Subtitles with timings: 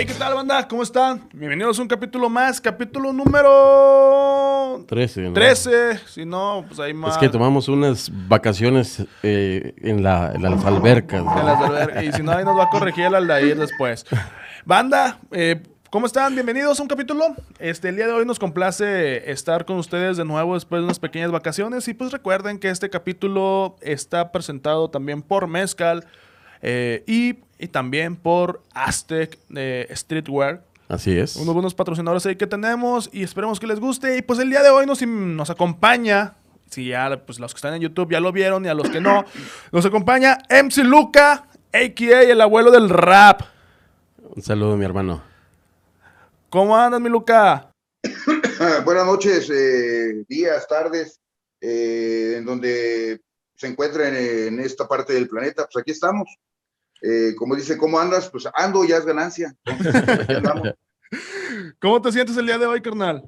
[0.00, 0.68] Hey, ¿qué tal, banda?
[0.68, 1.28] ¿Cómo están?
[1.32, 5.22] Bienvenidos a un capítulo más, capítulo número 13.
[5.22, 5.32] ¿no?
[5.32, 5.98] 13.
[6.06, 7.14] Si no, pues ahí más.
[7.14, 11.24] Es que tomamos unas vacaciones eh, en, la- en las albercas.
[11.24, 11.40] ¿no?
[11.40, 14.06] En las alber- Y si no, ahí nos va a corregir el Aldair después.
[14.64, 16.32] Banda, eh, ¿cómo están?
[16.32, 17.34] Bienvenidos a un capítulo.
[17.58, 21.00] Este, el día de hoy nos complace estar con ustedes de nuevo después de unas
[21.00, 21.88] pequeñas vacaciones.
[21.88, 26.06] Y pues recuerden que este capítulo está presentado también por Mezcal
[26.62, 30.62] eh, y, y también por Aztec eh, Streetwear.
[30.88, 31.36] Así es.
[31.36, 34.16] unos buenos patrocinadores ahí que tenemos y esperemos que les guste.
[34.16, 36.36] Y pues el día de hoy nos, nos acompaña,
[36.70, 39.00] si ya pues los que están en YouTube ya lo vieron y a los que
[39.00, 39.24] no,
[39.72, 42.22] nos acompaña MC Luca, a.k.a.
[42.22, 43.42] el abuelo del rap.
[44.34, 45.22] Un saludo, mi hermano.
[46.48, 47.70] ¿Cómo andas, mi Luca?
[48.84, 51.20] Buenas noches, eh, días, tardes,
[51.60, 53.20] eh, en donde
[53.54, 55.68] se encuentren en esta parte del planeta.
[55.70, 56.28] Pues aquí estamos.
[57.02, 58.28] Eh, como dice, ¿cómo andas?
[58.30, 59.54] Pues ando, ya es ganancia.
[59.64, 60.74] Entonces.
[61.80, 63.22] ¿Cómo te sientes el día de hoy, carnal?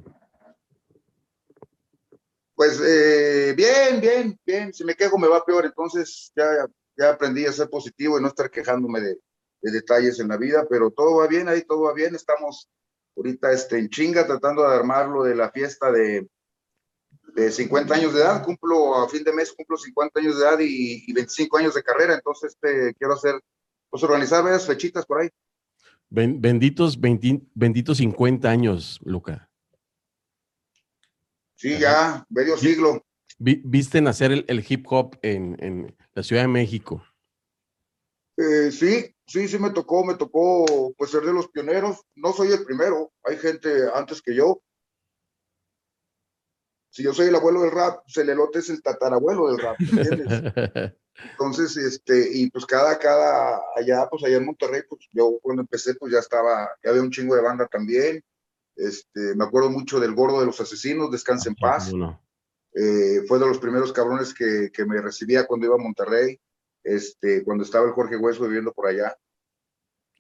[2.55, 4.75] Pues eh, bien, bien, bien.
[4.75, 5.65] Si me quejo me va peor.
[5.65, 9.17] Entonces ya, ya aprendí a ser positivo y no estar quejándome de,
[9.63, 12.15] de detalles en la vida, pero todo va bien ahí, todo va bien.
[12.15, 12.69] Estamos
[13.17, 16.29] ahorita este, en chinga tratando de armar lo de la fiesta de,
[17.35, 18.43] de 50 años de edad.
[18.45, 21.83] Cumplo a fin de mes, cumplo 50 años de edad y, y 25 años de
[21.83, 22.15] carrera.
[22.15, 23.41] Entonces este, quiero hacer,
[23.91, 25.29] pues organizar varias fechitas por ahí.
[26.09, 29.49] Ben- benditos, 20 benditos 50 años, Luca.
[31.55, 33.05] Sí, ya, medio siglo.
[33.39, 37.05] Vi- viste nacer el, el hip hop en, en la Ciudad de México.
[38.37, 42.01] Eh, sí, sí, sí me tocó, me tocó pues ser de los pioneros.
[42.15, 44.63] No soy el primero, hay gente antes que yo.
[46.93, 49.79] Si yo soy el abuelo del rap, pues el elote es el tatarabuelo del rap,
[49.79, 50.97] ¿me entiendes?
[51.31, 55.95] Entonces, este, y pues cada, cada, allá, pues allá en Monterrey, pues yo cuando empecé,
[55.95, 58.23] pues ya estaba, ya había un chingo de banda también.
[58.77, 61.91] Este, me acuerdo mucho del gordo de los asesinos, Descansa en paz.
[61.91, 62.21] ¿Cómo no?
[62.75, 66.41] Eh, fue de los primeros cabrones que, que me recibía cuando iba a Monterrey,
[66.85, 69.17] este, cuando estaba el Jorge Hueso viviendo por allá.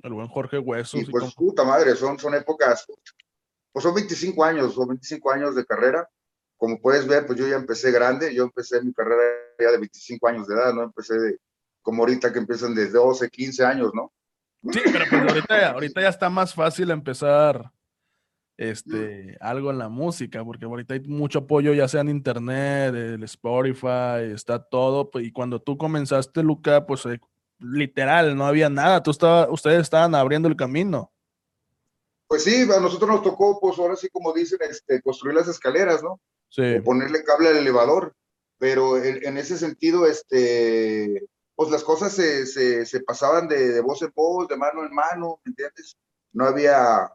[0.02, 1.00] El buen Jorge Huesos.
[1.00, 2.86] Y pues, puta madre, son, son épocas,
[3.72, 6.08] pues son 25 años, son 25 años de carrera.
[6.60, 9.22] Como puedes ver, pues yo ya empecé grande, yo empecé mi carrera
[9.58, 11.38] ya de 25 años de edad, no empecé de,
[11.80, 14.12] como ahorita que empiezan desde 12, 15 años, ¿no?
[14.70, 17.72] Sí, pero pues ahorita, ahorita ya está más fácil empezar
[18.58, 23.22] este, algo en la música, porque ahorita hay mucho apoyo, ya sea en internet, el
[23.22, 25.10] Spotify, está todo.
[25.10, 27.18] pues, Y cuando tú comenzaste, Luca, pues eh,
[27.58, 29.02] literal, no había nada.
[29.02, 31.10] Tú estaba, ustedes estaban abriendo el camino.
[32.28, 36.02] Pues sí, a nosotros nos tocó, pues ahora sí, como dicen, este, construir las escaleras,
[36.02, 36.20] ¿no?
[36.50, 36.76] Sí.
[36.76, 38.14] o ponerle cable al elevador,
[38.58, 43.80] pero en, en ese sentido, este, pues las cosas se, se, se pasaban de, de
[43.80, 45.96] voz en voz, de mano en mano, ¿me entiendes?
[46.32, 47.10] No había,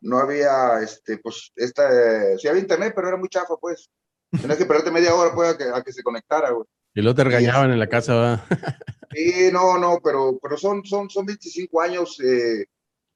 [0.00, 3.90] no había, este, pues, esta, sí había internet, pero era muy chafa, pues.
[4.30, 6.66] Tenías que esperarte media hora, pues, a que, a que se conectara, güey.
[6.94, 8.44] Y luego te regañaban en la casa, ¿verdad?
[9.12, 12.66] Sí, no, no, pero, pero son, son, son 25 años eh,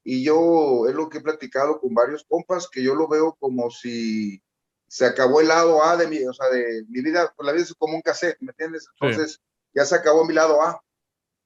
[0.03, 3.69] y yo es lo que he platicado con varios compas que yo lo veo como
[3.69, 4.41] si
[4.91, 7.63] se acabó el lado A de mi, o sea, de mi vida, pues la vida
[7.63, 8.89] es como un cassette, ¿me entiendes?
[8.99, 9.41] Entonces
[9.73, 10.83] ya se acabó mi lado A,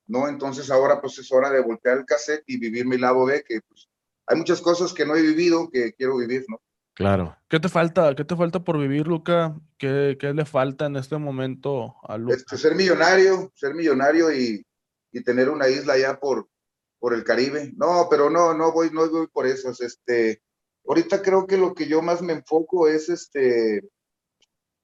[0.07, 0.27] ¿no?
[0.27, 3.61] Entonces ahora pues es hora de voltear el cassette y vivir mi lado B, que
[3.61, 3.87] pues
[4.25, 6.59] hay muchas cosas que no he vivido que quiero vivir, ¿no?
[6.95, 7.37] Claro.
[7.47, 8.15] ¿Qué te falta?
[8.15, 9.55] ¿Qué te falta por vivir, Luca?
[9.77, 12.37] ¿Qué, qué le falta en este momento a Luca?
[12.37, 14.65] Este, ser millonario, ser millonario y,
[15.11, 16.49] y tener una isla allá por,
[16.97, 17.73] por el Caribe.
[17.75, 19.81] No, pero no, no voy, no voy por esas.
[19.81, 20.41] Este,
[20.87, 23.81] ahorita creo que lo que yo más me enfoco es este,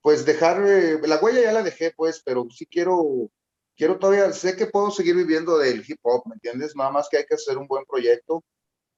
[0.01, 3.29] pues dejar, eh, la huella ya la dejé, pues, pero sí quiero,
[3.75, 6.75] quiero todavía, sé que puedo seguir viviendo del hip hop, ¿me entiendes?
[6.75, 8.43] Nada más que hay que hacer un buen proyecto.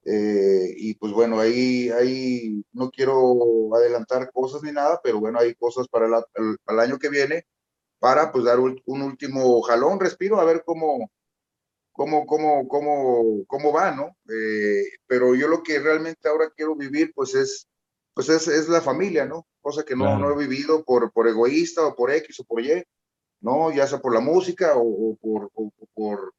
[0.06, 5.56] eh, y pues bueno, ahí, ahí no quiero adelantar cosas ni nada, pero bueno, hay
[5.56, 7.46] cosas para el- para el año que viene
[8.00, 11.10] para pues dar un último jalón, respiro, a ver cómo,
[11.94, 14.18] cómo, cómo, cómo, cómo va, ¿no?
[14.30, 17.68] Eh, pero yo lo que realmente ahora quiero vivir, pues es,
[18.14, 19.48] pues es, es la familia, ¿no?
[19.62, 20.20] Cosa que no, Claro.
[20.20, 22.84] no he vivido por, por egoísta o por X o por Y,
[23.42, 23.72] ¿no?
[23.72, 24.82] Ya sea por la música o,
[25.12, 26.34] o por, o- o por,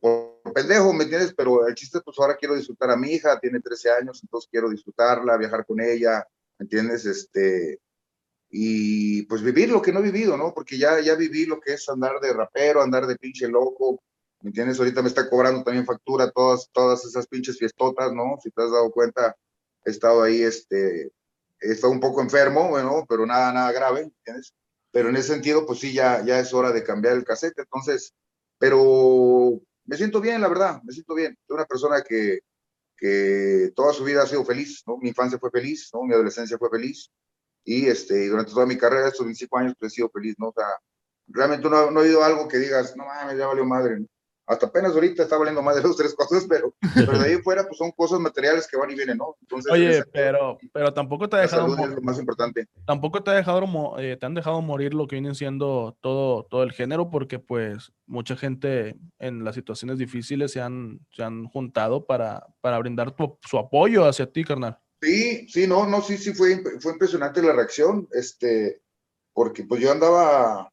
[0.00, 1.34] por pendejo, ¿me entiendes?
[1.36, 4.68] Pero el chiste, pues ahora quiero disfrutar a mi hija, tiene 13 años, entonces quiero
[4.68, 6.24] disfrutarla, viajar con ella,
[6.58, 7.06] ¿me entiendes?
[7.06, 7.80] Este,
[8.50, 10.52] y pues vivir lo que no he vivido, ¿no?
[10.54, 14.00] Porque ya, ya viví lo que es andar de rapero, andar de pinche loco,
[14.44, 14.78] ¿me entiendes?
[14.78, 18.36] Ahorita me está cobrando también factura todas, todas esas pinches fiestotas, ¿no?
[18.42, 19.34] Si te has dado cuenta,
[19.86, 21.10] he estado ahí, este,
[21.60, 24.52] he estado un poco enfermo, bueno, pero nada, nada grave, ¿entiendes?
[24.92, 28.12] Pero en ese sentido, pues sí, ya, ya es hora de cambiar el cassette, entonces,
[28.58, 31.34] pero me siento bien, la verdad, me siento bien.
[31.46, 32.40] Soy una persona que,
[32.98, 34.98] que toda su vida ha sido feliz, ¿no?
[34.98, 36.02] Mi infancia fue feliz, ¿no?
[36.02, 37.10] Mi adolescencia fue feliz
[37.64, 40.48] y este, durante toda mi carrera, estos 25 años, pues he sido feliz, ¿no?
[40.48, 40.66] O sea,
[41.28, 44.06] realmente no, no he oído algo que digas, no mames, ya valió madre, ¿no?
[44.46, 47.64] Hasta apenas ahorita está valiendo más de dos tres cosas, pero, pero de ahí fuera
[47.64, 49.36] pues son cosas materiales que van y vienen, ¿no?
[49.40, 52.68] Entonces, Oye, pero, pero tampoco te ha dejado lo más importante.
[52.86, 53.64] Tampoco te ha dejado
[53.98, 57.92] eh, te han dejado morir lo que viene siendo todo, todo el género, porque pues
[58.06, 63.58] mucha gente en las situaciones difíciles se han, se han juntado para, para brindar su
[63.58, 64.78] apoyo hacia ti, carnal.
[65.00, 68.80] Sí, sí, no, no, sí, sí, fue, fue impresionante la reacción, este,
[69.32, 70.72] porque pues yo andaba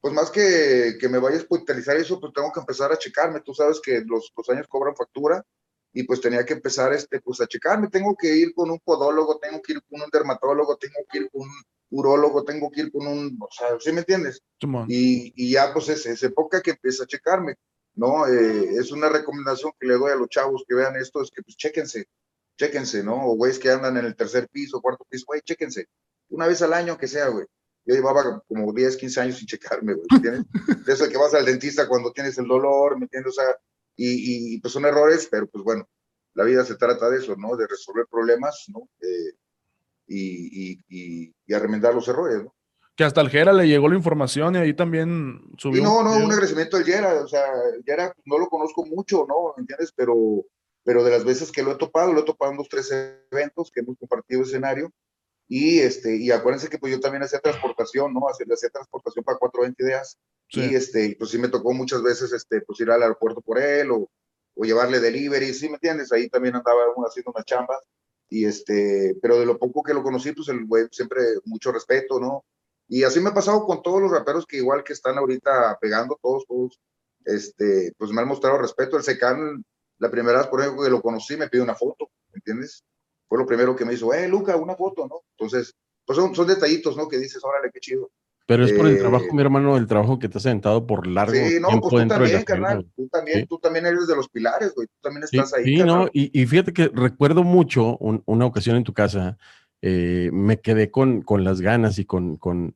[0.00, 3.40] pues más que, que me vaya a hospitalizar eso, pues tengo que empezar a checarme.
[3.40, 5.44] Tú sabes que los, los años cobran factura
[5.92, 7.88] y pues tenía que empezar este, pues a checarme.
[7.88, 11.30] Tengo que ir con un podólogo, tengo que ir con un dermatólogo, tengo que ir
[11.30, 11.50] con un
[11.90, 14.42] urólogo, tengo que ir con un, o sea, ¿sí me entiendes?
[14.88, 17.56] Y, y, ya pues es, es, época que empieza a checarme,
[17.94, 18.26] ¿no?
[18.26, 21.42] Eh, es una recomendación que le doy a los chavos que vean esto, es que
[21.42, 22.06] pues chéquense,
[22.56, 23.26] chéquense, ¿no?
[23.26, 25.86] O güeyes que andan en el tercer piso, cuarto piso, güey, chéquense.
[26.28, 27.46] Una vez al año que sea, güey.
[27.84, 30.44] Yo llevaba como 10, 15 años sin checarme, güey, ¿entiendes?
[30.86, 33.32] De eso que vas al dentista cuando tienes el dolor, ¿me entiendes?
[33.38, 33.56] O sea,
[33.96, 35.88] y, y, pues son errores, pero pues bueno,
[36.34, 37.56] la vida se trata de eso, ¿no?
[37.56, 38.88] De resolver problemas, ¿no?
[39.00, 39.34] Eh,
[40.06, 42.54] y, y, y, arremendar los errores, ¿no?
[42.96, 45.80] Que hasta al Jera le llegó la información y ahí también subió.
[45.80, 47.44] Y no, no, un agradecimiento al Jera, o sea,
[47.84, 49.54] Jera no lo conozco mucho, ¿no?
[49.56, 49.92] ¿Entiendes?
[49.94, 50.44] Pero,
[50.84, 52.90] pero de las veces que lo he topado, lo he topado en dos, tres
[53.30, 54.92] eventos que hemos compartido escenario,
[55.52, 58.28] y, este, y acuérdense que pues yo también hacía transportación, ¿no?
[58.28, 60.16] Hacía, hacía transportación para 420 ideas.
[60.48, 63.90] Y este, pues sí me tocó muchas veces este, pues ir al aeropuerto por él
[63.90, 64.08] o,
[64.54, 66.12] o llevarle delivery, ¿sí me entiendes?
[66.12, 67.80] Ahí también andaba haciendo unas chambas.
[68.28, 72.20] Y este, pero de lo poco que lo conocí, pues el güey siempre mucho respeto,
[72.20, 72.44] ¿no?
[72.86, 76.16] Y así me ha pasado con todos los raperos que igual que están ahorita pegando,
[76.22, 76.80] todos, todos,
[77.24, 78.96] este, pues me han mostrado respeto.
[78.96, 79.64] El Secan,
[79.98, 82.84] la primera vez, por ejemplo, que lo conocí, me pidió una foto, ¿entiendes?
[83.30, 85.20] Fue lo primero que me hizo, eh, Luca, una foto, ¿no?
[85.38, 85.72] Entonces,
[86.04, 87.06] pues son, son detallitos, ¿no?
[87.06, 88.10] Que dices, órale, qué chido.
[88.44, 91.06] Pero es por el trabajo, eh, mi hermano, el trabajo que te has sentado por
[91.06, 94.74] largo sí, no, pues tú también, carnal, tú también, tú también eres de los pilares,
[94.74, 95.64] güey, tú también estás ahí.
[95.64, 99.38] Sí, no, y, y, fíjate que recuerdo mucho una ocasión en tu casa,
[99.80, 102.74] eh, me quedé con, con las ganas y con, con,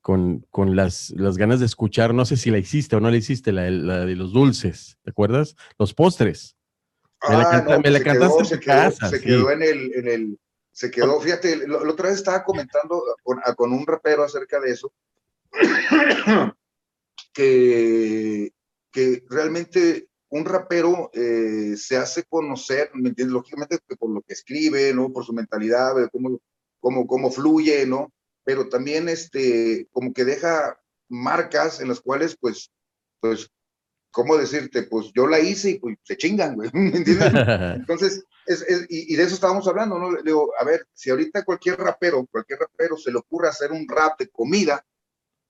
[0.00, 3.18] con, con las, las, ganas de escuchar, no sé si la hiciste o no la
[3.18, 5.54] hiciste, la, la de los dulces, ¿te acuerdas?
[5.78, 6.56] Los postres.
[7.28, 10.38] Me la, ah, no, pues cantaste se quedó, se quedó en el, en el,
[10.72, 14.92] se quedó, fíjate, la otra vez estaba comentando con, con un rapero acerca de eso,
[17.34, 18.52] que,
[18.90, 23.34] que realmente un rapero eh, se hace conocer, ¿me entiendes?
[23.34, 25.12] Lógicamente por lo que escribe, ¿no?
[25.12, 26.38] Por su mentalidad, cómo,
[26.78, 28.12] cómo, cómo fluye, ¿no?
[28.44, 32.70] Pero también, este, como que deja marcas en las cuales, pues,
[33.20, 33.50] pues
[34.10, 34.84] ¿cómo decirte?
[34.84, 37.32] Pues yo la hice y pues se chingan, güey, ¿me entiendes?
[37.76, 40.10] Entonces, es, es, y, y, de eso estábamos hablando, ¿no?
[40.10, 43.86] Le digo, a ver, si ahorita cualquier rapero, cualquier rapero se le ocurre hacer un
[43.88, 44.84] rap de comida,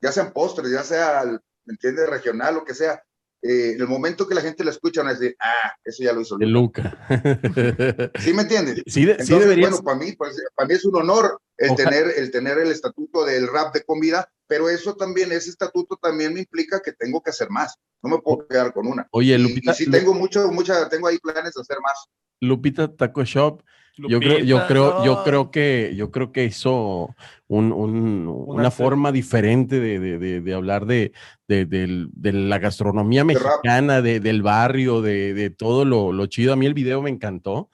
[0.01, 2.09] ya sean postres, ya sea, ¿me entiendes?
[2.09, 3.03] Regional, lo que sea,
[3.43, 6.13] eh, en el momento que la gente la escucha, van a decir, ah, eso ya
[6.13, 6.99] lo hizo Luca.
[8.21, 8.83] ¿Sí me entiendes?
[8.87, 9.71] Sí, Entonces, sí deberías...
[9.71, 13.25] bueno, para mí, para, para mí es un honor el tener, el tener el estatuto
[13.25, 17.31] del rap de comida, pero eso también, ese estatuto también me implica que tengo que
[17.31, 17.77] hacer más.
[18.03, 19.07] No me puedo quedar con una.
[19.13, 19.73] Oye, Lupita.
[19.73, 22.09] Y, y sí tengo mucho, mucha, tengo ahí planes de hacer más.
[22.41, 23.63] Lupita Taco Shop.
[23.97, 25.05] Lupita, yo creo, yo creo, no.
[25.05, 27.15] yo creo que, yo creo que hizo
[27.51, 31.13] un, un, una, una forma diferente de, de, de, de hablar de,
[31.49, 36.53] de, la gastronomía mexicana, del barrio, de, todo lo, lo, chido.
[36.53, 37.69] A mí el video me encantó,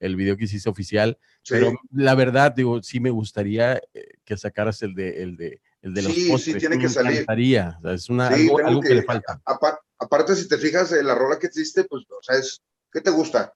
[0.00, 1.54] el video que hiciste oficial, sí.
[1.54, 5.94] pero la verdad, digo, sí me gustaría eh, que sacaras el de, el de, el
[5.94, 6.54] de los sí, postres.
[6.54, 7.24] Sí, tiene que salir.
[7.28, 9.40] O sea, es una, sí, algo, algo que, que, le falta.
[9.44, 13.00] Aparte, aparte, si te fijas en la rola que existe, pues, o sea, es, ¿qué
[13.00, 13.54] te gusta?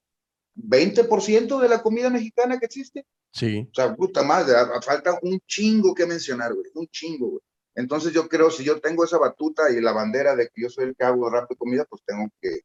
[0.56, 3.06] 20% de la comida mexicana que existe.
[3.32, 3.68] Sí.
[3.70, 7.40] O sea, puta madre, falta un chingo que mencionar, güey, un chingo, güey.
[7.74, 10.84] Entonces yo creo, si yo tengo esa batuta y la bandera de que yo soy
[10.84, 12.60] el que hago rap de comida, pues tengo que,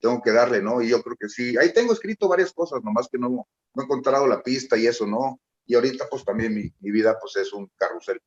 [0.00, 0.80] tengo que darle, ¿no?
[0.80, 1.56] Y yo creo que sí.
[1.58, 3.46] Ahí tengo escrito varias cosas, nomás que no, no
[3.82, 5.40] he encontrado la pista y eso, ¿no?
[5.66, 8.20] Y ahorita, pues también mi, mi vida, pues es un carrusel.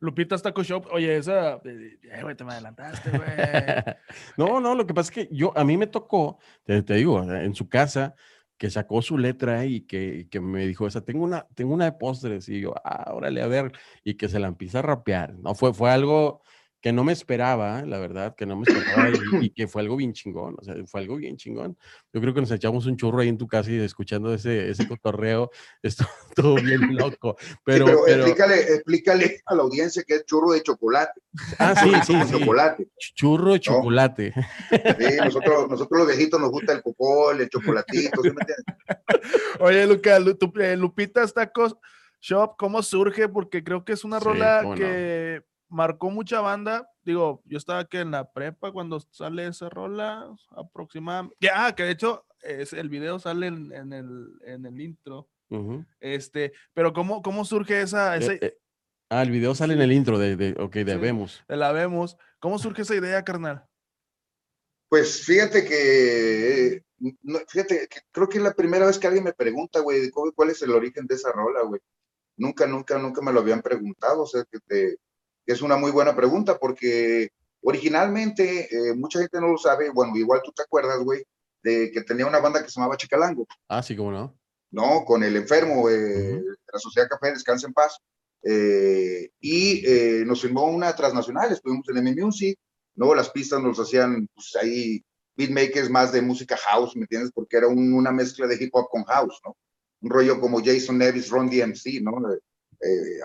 [0.00, 3.20] Lupita's Taco Shop, oye, esa, eh, güey, te me adelantaste, güey.
[4.38, 7.22] no, no, lo que pasa es que yo, a mí me tocó, te, te digo,
[7.22, 8.14] en su casa,
[8.60, 11.92] que sacó su letra y que, que, me dijo, esa, tengo una, tengo una de
[11.92, 13.72] postres, y yo, ah, órale, a ver,
[14.04, 15.54] y que se la empieza a rapear, ¿no?
[15.54, 16.42] Fue, fue algo
[16.80, 19.10] que no me esperaba, la verdad, que no me esperaba
[19.40, 21.76] y, que fue algo bien chingón, o sea, fue algo bien chingón.
[22.12, 24.88] Yo creo que nos echamos un churro ahí en tu casa y escuchando ese, ese
[24.88, 25.50] cotorreo,
[25.82, 27.36] esto todo bien loco.
[27.64, 31.20] Pero, pero, Explícale, explícale, a la audiencia que es churro de chocolate.
[31.58, 32.38] Ah, sí, sí, sí.
[32.38, 32.88] Chocolate.
[33.14, 34.32] Churro de chocolate.
[34.70, 38.64] Sí, nosotros, nosotros los viejitos nos gusta el cocol, el chocolatito, ¿sí me entiendes?
[39.60, 41.76] Oye, Luca, eh, Lupita Tacos
[42.20, 43.28] Shop, ¿cómo surge?
[43.28, 46.90] Porque creo que es una rola que marcó mucha banda.
[47.02, 51.36] Digo, yo estaba aquí en la prepa cuando sale esa rola, aproximadamente.
[51.52, 55.28] Ah, que de hecho es, el video sale en, el, en el, intro.
[56.00, 58.16] Este, pero ¿cómo, cómo surge esa...
[58.18, 58.58] Eh, eh,
[59.08, 61.42] ah, el video sale en el intro de, de ok, de Vemos.
[61.48, 62.16] De la Vemos.
[62.38, 63.66] ¿Cómo surge esa idea, carnal?
[64.88, 66.82] Pues fíjate que,
[67.48, 70.62] fíjate que creo que es la primera vez que alguien me pregunta, güey, cuál es
[70.62, 71.80] el origen de esa rola, güey.
[72.36, 74.96] Nunca, nunca, nunca me lo habían preguntado, o sea, que te,
[75.52, 77.30] es una muy buena pregunta porque
[77.62, 81.24] originalmente eh, mucha gente no lo sabe, bueno, igual tú te acuerdas, güey,
[81.62, 83.46] de que tenía una banda que se llamaba Chicalango.
[83.68, 84.36] Ah, sí, cómo no.
[84.70, 86.42] No, con el enfermo eh,
[86.72, 87.98] la Sociedad Café Descansa en Paz.
[88.42, 89.82] Eh, y
[90.24, 92.58] nos firmó una transnacional, estuvimos en M Music,
[92.94, 93.14] ¿no?
[93.14, 95.04] Las pistas nos hacían, pues ahí,
[95.36, 97.32] beatmakers más de música house, ¿me entiendes?
[97.34, 99.56] Porque era una mezcla de hip hop con house, ¿no?
[100.00, 102.12] Un rollo como Jason Nevis, Ron DMC, ¿no?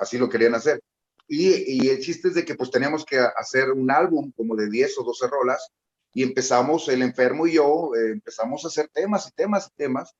[0.01, 0.81] así lo querían hacer.
[1.27, 4.99] Y, el chiste es de que pues teníamos que hacer un álbum como de 10
[4.99, 5.71] o 12 rolas
[6.13, 10.15] y empezamos, el enfermo y yo, eh, empezamos a hacer temas y temas y temas.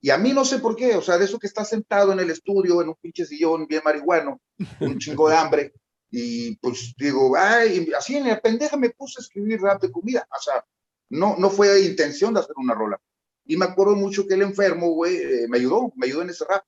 [0.00, 2.20] Y a mí no sé por qué, o sea, de eso que está sentado en
[2.20, 4.40] el estudio, en un pinche sillón bien marihuano,
[4.80, 5.72] un chingo de hambre,
[6.10, 10.26] y pues digo, ay, así en la pendeja me puse a escribir rap de comida,
[10.30, 10.64] o sea,
[11.08, 13.00] no, no fue intención de hacer una rola.
[13.44, 16.44] Y me acuerdo mucho que el enfermo, güey, eh, me ayudó, me ayudó en ese
[16.44, 16.64] rap.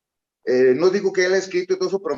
[0.47, 2.17] Eh, no digo que él ha escrito todo eso, pero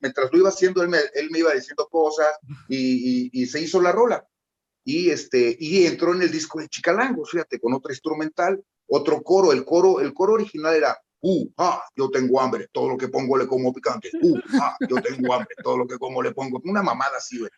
[0.00, 2.28] mientras lo iba haciendo, él me, iba diciendo cosas
[2.68, 4.26] y, se hizo la rola.
[4.84, 9.52] Y, este, y entró en el disco de Chicalango, fíjate, con otra instrumental, otro coro.
[9.52, 13.36] El coro, el coro original era, uh, ah, yo tengo hambre, todo lo que pongo
[13.36, 14.10] le como picante.
[14.20, 16.60] Uh, ah, yo tengo hambre, todo lo que como le pongo.
[16.64, 17.50] Una mamada así, güey.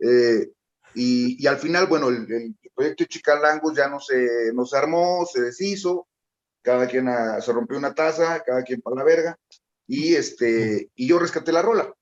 [0.00, 0.50] Eh,
[0.94, 5.42] y, al final, bueno, el, proyecto de Chicalango ya no se, no se armó, se
[5.42, 6.08] deshizo,
[6.62, 7.06] cada quien
[7.40, 9.38] se rompió una taza, cada quien para la verga
[9.88, 11.92] y, este, y yo rescaté la rola.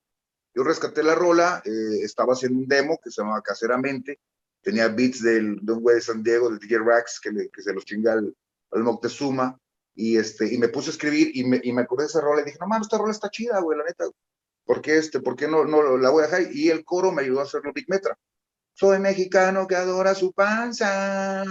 [0.54, 4.18] Yo rescaté la rola, eh, estaba haciendo un demo que se llamaba Caseramente,
[4.60, 7.72] tenía beats del, de un güey de San Diego, del DJ Rax, que, que se
[7.72, 8.34] los chinga al,
[8.72, 9.58] al, Moctezuma,
[9.94, 12.42] y, este, y me puse a escribir y me, y me acordé de esa rola
[12.42, 14.06] y dije, no mames, esta rola está chida, güey, la neta,
[14.64, 16.52] ¿por qué, este, ¿por qué no, no la voy a dejar?
[16.52, 18.18] Y el coro me ayudó a hacerlo Big Metra.
[18.72, 21.44] Soy mexicano que adora su panza.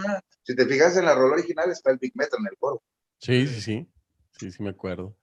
[0.44, 2.84] Si te fijas en la rola original está el Big Metra en el coro.
[3.20, 3.88] Sí, sí, sí,
[4.38, 5.16] sí, sí me acuerdo.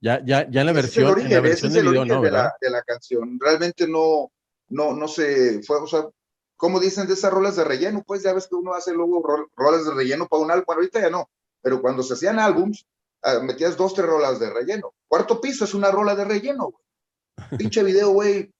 [0.00, 2.70] Ya, ya, ya en la versión, en la versión de video, no, de la, de
[2.70, 3.38] la, canción.
[3.38, 4.32] Realmente no,
[4.68, 6.08] no, no se fue, o sea,
[6.56, 9.22] como dicen de esas rolas de relleno, pues ya ves que uno hace luego
[9.54, 11.28] rolas de relleno para un álbum, bueno, ahorita ya no,
[11.60, 12.86] pero cuando se hacían álbums,
[13.22, 14.94] ah, metías dos, tres rolas de relleno.
[15.06, 16.72] Cuarto piso es una rola de relleno,
[17.58, 18.50] Pinche video, güey,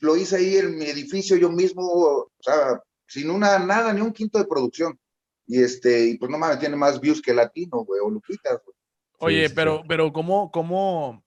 [0.00, 4.12] lo hice ahí en mi edificio yo mismo, o sea, sin una, nada, ni un
[4.12, 4.98] quinto de producción.
[5.46, 8.76] Y este, y pues no mames, tiene más views que Latino, güey, o Lupitas, güey.
[9.20, 11.24] Oye, pero, pero ¿cómo, cómo,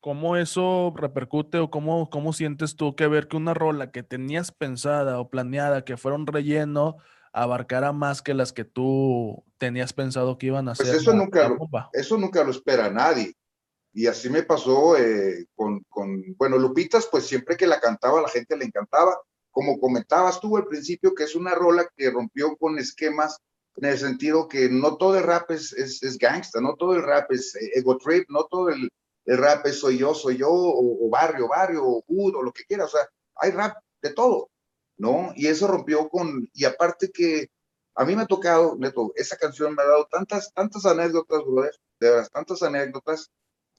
[0.00, 4.50] cómo eso repercute o cómo, cómo sientes tú que ver que una rola que tenías
[4.50, 6.96] pensada o planeada que fuera un relleno
[7.32, 11.00] abarcara más que las que tú tenías pensado que iban a pues hacer?
[11.00, 11.56] Eso, nunca, lo,
[11.92, 13.34] eso nunca lo espera nadie.
[13.92, 18.28] Y así me pasó eh, con, con, bueno, Lupitas, pues siempre que la cantaba la
[18.28, 19.16] gente le encantaba.
[19.52, 23.38] Como comentabas tú al principio, que es una rola que rompió con esquemas
[23.76, 27.30] en el sentido que no todo el rap es, es, gangsta, no todo el rap
[27.32, 28.90] es eh, ego trip, no todo el,
[29.24, 32.64] el rap es soy yo, soy yo, o, barrio, barrio, o hood, o lo que
[32.64, 34.50] quiera, o sea, hay rap de todo,
[34.98, 35.32] ¿no?
[35.34, 37.48] Y eso rompió con, y aparte que
[37.94, 41.74] a mí me ha tocado, Neto, esa canción me ha dado tantas, tantas anécdotas, brother,
[42.00, 43.30] de verdad, tantas anécdotas,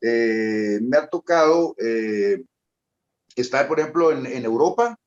[0.02, 2.44] eh, me ha tocado eh,
[3.36, 4.98] estar, por ejemplo, en, en Europa,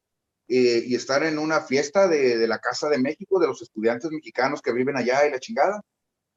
[0.49, 4.11] eh, y estar en una fiesta de, de, la Casa de México, de los estudiantes
[4.11, 5.83] mexicanos que viven allá y la chingada.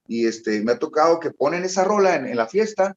[0.07, 2.95] Y este, me ha tocado que ponen esa rola en, en la fiesta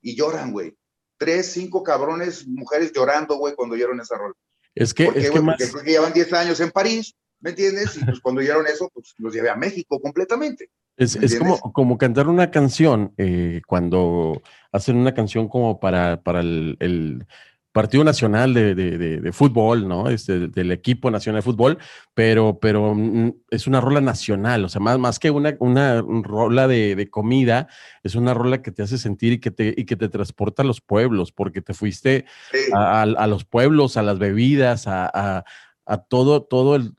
[0.00, 0.76] y lloran, güey.
[1.18, 4.34] Tres, cinco cabrones, mujeres llorando, güey, cuando oyeron esa rola.
[4.74, 5.56] Es que, es que más...
[5.56, 7.96] Porque creo que llevan 10 años en París, ¿me entiendes?
[7.96, 10.70] Y pues cuando oyeron eso, pues los llevé a México completamente.
[10.96, 16.40] Es, es como, como cantar una canción, eh, cuando hacen una canción como para, para
[16.40, 17.26] el, el
[17.72, 20.08] Partido Nacional de, de, de, Fútbol, ¿no?
[20.08, 21.78] Este, del equipo nacional de fútbol,
[22.14, 26.68] pero, pero mm, es una rola nacional, o sea, más, más que una, una rola
[26.68, 27.68] de, comida,
[28.02, 30.66] es una rola que te hace sentir y que te, y que te transporta a
[30.66, 32.26] los pueblos, porque te fuiste
[32.74, 35.44] a, a, los pueblos, a las bebidas, a,
[35.84, 36.94] a todo, todo el,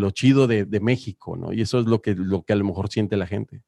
[0.00, 1.52] lo chido de, México, ¿no?
[1.52, 3.62] Y eso es lo que, lo que a lo mejor siente la gente.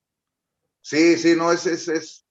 [0.81, 2.27] Sí, sí, no, es, es, es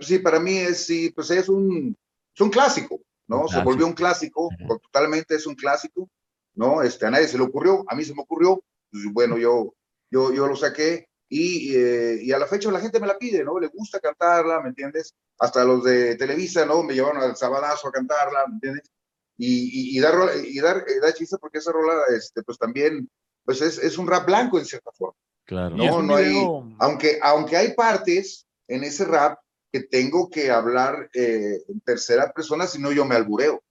[0.00, 1.96] sí, para mí es, sí, pues es un,
[2.34, 3.46] es un clásico, ¿no?
[3.46, 4.48] Se volvió un clásico,
[4.82, 6.08] totalmente es un clásico,
[6.54, 6.82] ¿no?
[6.82, 9.74] Este, a nadie se le ocurrió, a mí se me ocurrió, pues, bueno, yo,
[10.10, 13.44] yo, yo lo saqué y, eh, y, a la fecha la gente me la pide,
[13.44, 13.60] ¿no?
[13.60, 15.14] Le gusta cantarla, ¿me entiendes?
[15.38, 16.82] Hasta los de Televisa, ¿no?
[16.82, 18.90] Me llevaron al sabadazo a cantarla, ¿me entiendes?
[19.36, 23.08] Y, y, dar, y dar, dar chiste porque esa rola, este, pues también,
[23.44, 25.14] pues es, es un rap blanco en cierta forma.
[25.44, 25.76] Claro.
[25.76, 26.34] No, no hay,
[26.78, 29.38] aunque, aunque hay partes en ese rap
[29.72, 33.62] que tengo que hablar eh, en tercera persona, si no yo me albureo.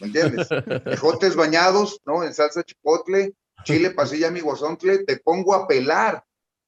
[0.00, 0.48] ¿Me entiendes?
[0.86, 2.22] Ejotes bañados, ¿no?
[2.22, 3.34] En salsa chipotle,
[3.64, 6.24] chile pasilla mi guasontle, te pongo a pelar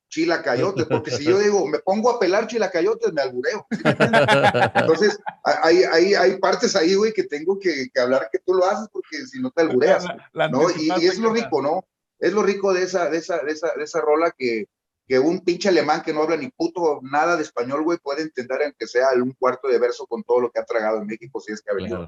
[0.09, 3.67] chilacayotes, porque si yo digo, me pongo a pelar chilacayotes, me albureo.
[4.75, 8.89] Entonces, hay, hay, hay partes ahí, güey, que tengo que, hablar que tú lo haces,
[8.93, 10.05] porque si no te albureas,
[10.51, 10.71] ¿no?
[10.77, 11.85] Y, es lo rico, ¿no?
[12.21, 14.69] Es lo rico de esa, de esa, de esa, de esa rola que,
[15.07, 18.63] que un pinche alemán que no habla ni puto nada de español, güey, puede entender
[18.63, 21.53] aunque sea un cuarto de verso con todo lo que ha tragado en México, si
[21.53, 22.07] es que ha venido.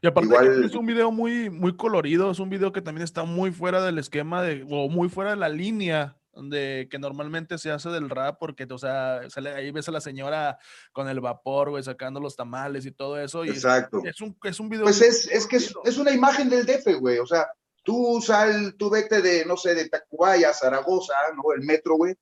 [0.00, 3.52] Y aparte es un video muy, muy colorido, es un video que también está muy
[3.52, 7.90] fuera del esquema de, o muy fuera de la línea de que normalmente se hace
[7.90, 9.20] del rap, porque, o sea,
[9.54, 10.58] ahí ves a la señora
[10.92, 13.44] con el vapor, güey, sacando los tamales y todo eso.
[13.44, 14.02] Y Exacto.
[14.04, 14.84] Es, un, es un video.
[14.84, 17.48] Pues es, es que es, es, una imagen del DF, güey, o sea,
[17.82, 21.52] Tú sal, tú vete de, no sé, de Tacubaya a Zaragoza, ¿no?
[21.52, 22.14] El metro, güey.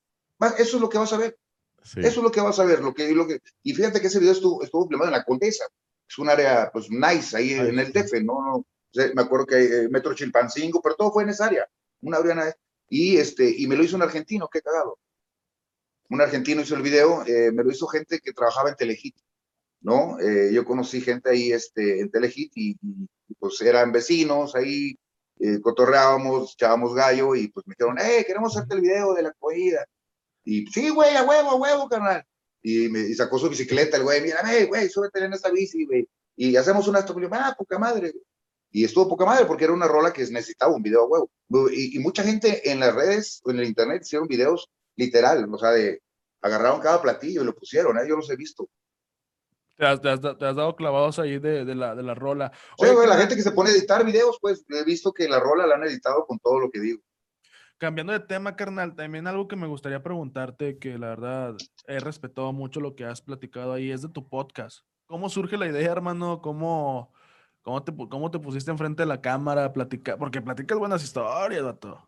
[0.59, 1.39] Eso es lo que vas a ver.
[1.97, 2.81] Eso es lo que vas a ver.
[2.81, 5.65] Lo que, lo que, y fíjate que ese video estuvo, estuvo filmado en la Condesa.
[6.09, 8.65] Es un área, pues, nice ahí en el DF, ¿no?
[8.93, 11.69] me acuerdo que eh, Metro Chilpancingo, pero todo fue en esa área.
[12.01, 12.57] Una área,
[12.89, 14.99] y, este, y me lo hizo un argentino, qué cagado.
[16.09, 19.17] Un argentino hizo el video, eh, me lo hizo gente que trabajaba en Telehit,
[19.81, 20.19] ¿no?
[20.19, 24.99] Eh, yo conocí gente ahí este, en Telehit y, y, pues eran vecinos ahí,
[25.41, 29.33] eh, cotorreábamos, echábamos gallo y pues me dijeron, hey, queremos hacerte el video de la
[29.33, 29.87] comida.
[30.45, 32.25] Y sí, güey, a huevo, a huevo, carnal.
[32.63, 36.07] Y, me, sacó su bicicleta el güey, mira, hey, güey, súbete en esta bici, güey.
[36.37, 38.13] Y hacemos una esto, ah, poca madre.
[38.71, 41.31] Y estuvo poca madre porque era una rola que necesitaba un video a huevo.
[41.73, 46.03] Y, mucha gente en las redes en el internet hicieron videos literal, o sea, de
[46.43, 48.07] agarraron cada platillo y lo pusieron, ¿eh?
[48.07, 48.69] yo los he visto.
[49.81, 52.53] Te has, dado clavados ahí de, la, de la rola.
[52.79, 55.67] Sí, la gente que se pone a editar videos, pues he visto que la rola
[55.67, 57.01] la han editado con todo lo que digo.
[57.79, 62.53] Cambiando de tema, carnal, también algo que me gustaría preguntarte, que la verdad he respetado
[62.53, 64.81] mucho lo que has platicado ahí, es de tu podcast.
[65.07, 66.43] ¿Cómo surge la idea, hermano?
[66.43, 67.15] ¿Cómo,
[67.63, 70.19] cómo, te, cómo te pusiste enfrente de la cámara a platicar?
[70.19, 72.07] Porque platicas buenas historias, dato.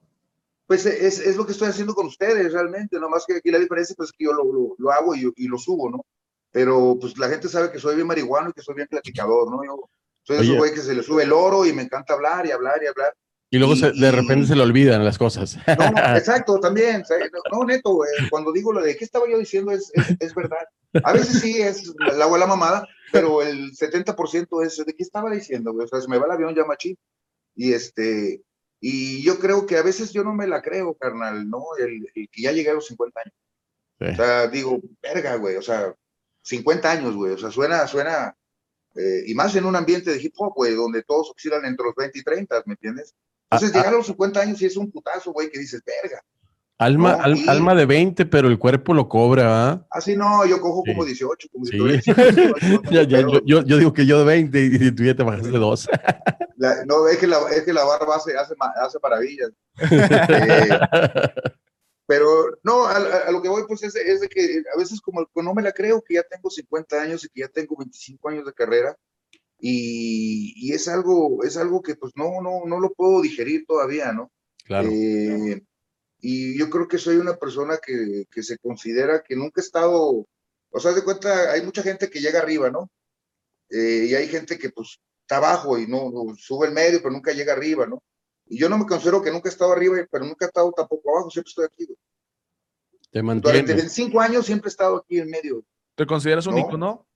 [0.67, 3.95] Pues es, es, lo que estoy haciendo con ustedes realmente, nomás que aquí la diferencia
[3.97, 6.05] pues, es que yo lo, lo, lo hago y, y, lo subo, ¿no?
[6.53, 9.65] Pero pues la gente sabe que soy bien marihuano y que soy bien platicador, ¿no?
[9.65, 9.91] Yo
[10.23, 12.53] soy de esos güey que se le sube el oro y me encanta hablar y
[12.53, 13.15] hablar y hablar.
[13.51, 15.57] Y luego de repente se le olvidan las cosas.
[15.67, 15.85] No,
[16.17, 17.03] exacto, también.
[17.51, 20.67] No, neto, güey, cuando digo lo de qué estaba yo diciendo es, es, verdad.
[21.03, 25.73] A veces sí es la abuela mamada, pero el 70% es de qué estaba diciendo,
[25.73, 25.85] güey.
[25.85, 26.97] O sea, se me va el avión ya machín.
[27.55, 28.43] Y este,
[28.81, 31.63] y yo creo que a veces yo no me la creo, carnal, ¿no?
[31.79, 34.15] El, que ya llegué a los 50 años.
[34.15, 35.95] O sea, digo, verga, güey, o sea,
[36.43, 37.33] 50 años, güey.
[37.33, 38.37] O sea, suena, suena,
[38.95, 41.95] eh, y más en un ambiente de hip hop, güey, donde todos oscilan entre los
[41.95, 43.15] 20 y 30, ¿me entiendes?
[43.51, 46.23] Entonces, ah, llegar a los 50 años y es un putazo, güey, que dices, verga.
[46.79, 47.13] Alma,
[47.47, 49.87] alma de 20, pero el cuerpo lo cobra, ¿ah?
[49.91, 51.79] Así no, yo cojo como 18, como sí.
[51.79, 52.13] 18,
[52.91, 55.59] ya, ya, yo, yo, digo que yo de 20 y tú ya te bajaste de
[55.59, 55.89] 2.
[56.87, 59.51] no, es que, la, es que la barba hace, hace, hace maravillas.
[59.91, 60.69] eh,
[62.13, 65.55] pero no, a, lo que voy pues es, es, de que a veces como no
[65.55, 68.53] me la creo que ya tengo 50 años y que ya tengo 25 años de
[68.53, 68.95] carrera
[69.59, 74.13] y, y es algo, es algo que pues no, no, no lo puedo digerir todavía,
[74.13, 74.31] ¿no?
[74.67, 74.91] Claro.
[74.93, 75.63] Eh,
[76.21, 80.27] y yo creo que soy una persona que, que se considera que nunca he estado,
[80.71, 82.91] o sea, de cuenta, hay mucha gente que llega arriba, ¿no?
[83.71, 87.15] Eh, y hay gente que pues está abajo y no, no, sube el medio, pero
[87.15, 88.03] nunca llega arriba, ¿no?
[88.53, 91.11] Y yo no me considero que nunca he estado arriba, pero nunca he estado tampoco
[91.11, 91.97] abajo, siempre estoy aquí.
[93.11, 93.61] Te mantiene.
[93.61, 95.65] Durante 25 años siempre he estado aquí en medio.
[95.95, 97.07] ¿Te consideras único, no?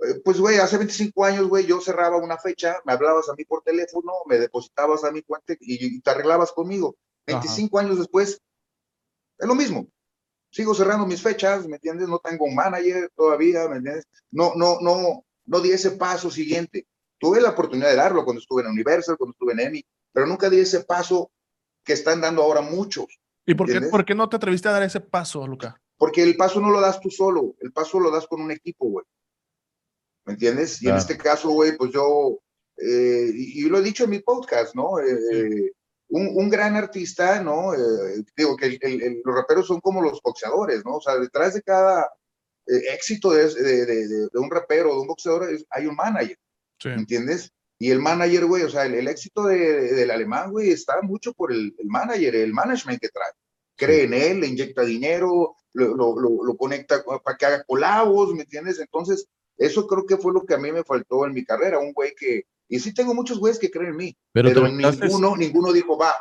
[0.00, 3.44] Eh, pues, güey, hace 25 años, güey, yo cerraba una fecha, me hablabas a mí
[3.44, 6.96] por teléfono, me depositabas a mi cuenta y, te arreglabas conmigo.
[7.26, 8.40] 25 años después,
[9.38, 9.88] es lo mismo.
[10.50, 12.08] Sigo cerrando mis fechas, ¿me entiendes?
[12.08, 14.06] No tengo un manager todavía, ¿me entiendes?
[14.30, 16.86] No, no, no, no di ese paso siguiente.
[17.18, 20.48] Tuve la oportunidad de darlo cuando estuve en Universal, cuando estuve en EMI, pero nunca
[20.48, 21.30] di ese paso
[21.84, 23.06] que están dando ahora muchos.
[23.46, 25.80] ¿Y por qué, por qué, no te atreviste a dar ese paso, Luca?
[25.96, 28.88] Porque el paso no lo das tú solo, el paso lo das con un equipo,
[28.88, 29.06] güey.
[30.26, 30.82] ¿Me entiendes?
[30.82, 32.38] Y en este caso, güey, pues yo,
[32.76, 35.00] eh, y, lo he dicho en mi podcast, ¿no?
[35.00, 35.72] Eh,
[36.10, 37.72] un, un, gran artista, ¿no?
[38.36, 38.78] digo que
[39.24, 40.96] los raperos son como los boxeadores, ¿no?
[40.96, 42.10] O sea, detrás de cada
[42.66, 46.36] éxito de, de, de, un rapero o de un boxeador hay un manager,
[46.84, 47.52] ¿entiendes?
[47.78, 51.74] Y el manager, güey, o sea, el, éxito del alemán, güey, está mucho por el,
[51.78, 53.30] el, manager, el management que trae.
[53.76, 58.42] Cree en él, le inyecta dinero, lo, lo, lo, conecta para que haga colabos, ¿me
[58.42, 58.80] entiendes?
[58.80, 61.92] Entonces, eso creo que fue lo que a mí me faltó en mi carrera, un
[61.92, 65.96] güey que, y sí tengo muchos güeyes que creen en mí, pero, ninguno, ninguno dijo,
[65.96, 66.14] va,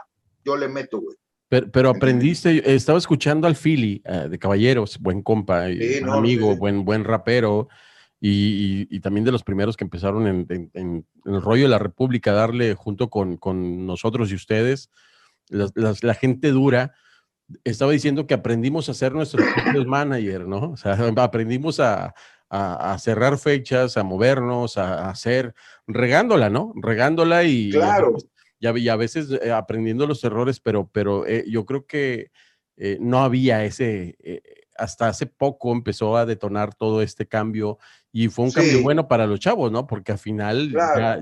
[0.44, 1.18] yo le meto, güey.
[1.50, 7.70] Pero, aprendiste, estaba escuchando al Philly eh, de Caballeros, buen compa, amigo, buen, buen rapero,
[8.20, 13.10] y, también de los primeros que empezaron en, el rollo de la República, darle junto
[13.10, 14.90] con, con nosotros y ustedes,
[15.50, 16.94] la, gente dura,
[17.64, 20.72] estaba diciendo que aprendimos a ser nuestros propios manager, ¿no?
[20.72, 22.14] O sea, aprendimos a,
[23.00, 25.54] cerrar fechas, a movernos, a, hacer,
[25.86, 26.74] regándola, ¿no?
[26.76, 28.16] Regándola y, claro.
[28.60, 32.32] y, a, veces eh, aprendiendo los errores, pero, pero eh, yo creo que
[32.78, 34.18] eh, no había ese,
[34.78, 37.78] hasta hace poco empezó a detonar todo este cambio
[38.20, 39.86] y fue un cambio bueno para los chavos, ¿no?
[39.86, 40.74] Porque al final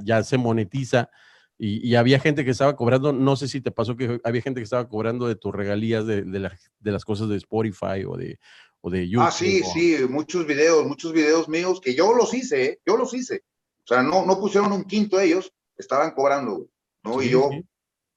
[0.06, 1.10] ya, se monetiza
[1.58, 4.64] y, había gente que estaba cobrando, no sé si te pasó que había gente que
[4.64, 8.40] estaba cobrando de tus regalías de, de, las cosas de Spotify o de,
[8.80, 9.28] o de YouTube.
[9.28, 12.80] Ah, sí, sí, muchos videos, muchos videos míos que yo los hice, ¿eh?
[12.86, 13.44] yo los hice.
[13.84, 16.66] O sea, no, no pusieron un quinto ellos, estaban cobrando,
[17.04, 17.22] ¿no?
[17.22, 17.50] y yo,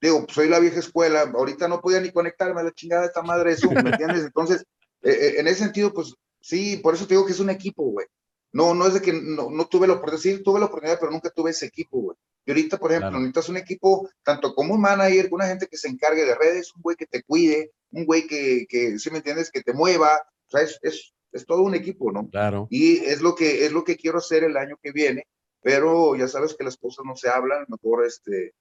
[0.00, 3.22] digo, soy la vieja escuela, ahorita no podía ni conectarme a la chingada de esta
[3.22, 4.22] madre de Zoom, ¿me entiendes?
[4.24, 4.64] Entonces,
[5.02, 7.82] eh, eh, en ese sentido, pues sí, por eso te digo que es un equipo,
[7.82, 8.06] güey.
[8.52, 11.12] No, no es de que no, no tuve la oportunidad, sí tuve la oportunidad, pero
[11.12, 12.16] nunca tuve ese equipo, güey.
[12.46, 15.88] Y ahorita, por ejemplo, necesitas un equipo, tanto como un manager, una gente que se
[15.88, 19.50] encargue de redes, un güey que te cuide, un güey que, que si me entiendes,
[19.50, 20.16] que te mueva.
[20.46, 22.26] O sea, es, es, es, todo un equipo, ¿no?
[22.30, 22.66] Claro.
[22.70, 25.26] Y es lo, que, es lo que quiero hacer el año que viene,
[25.61, 28.54] pero ya sabes que las cosas no se hablan, mejor, este,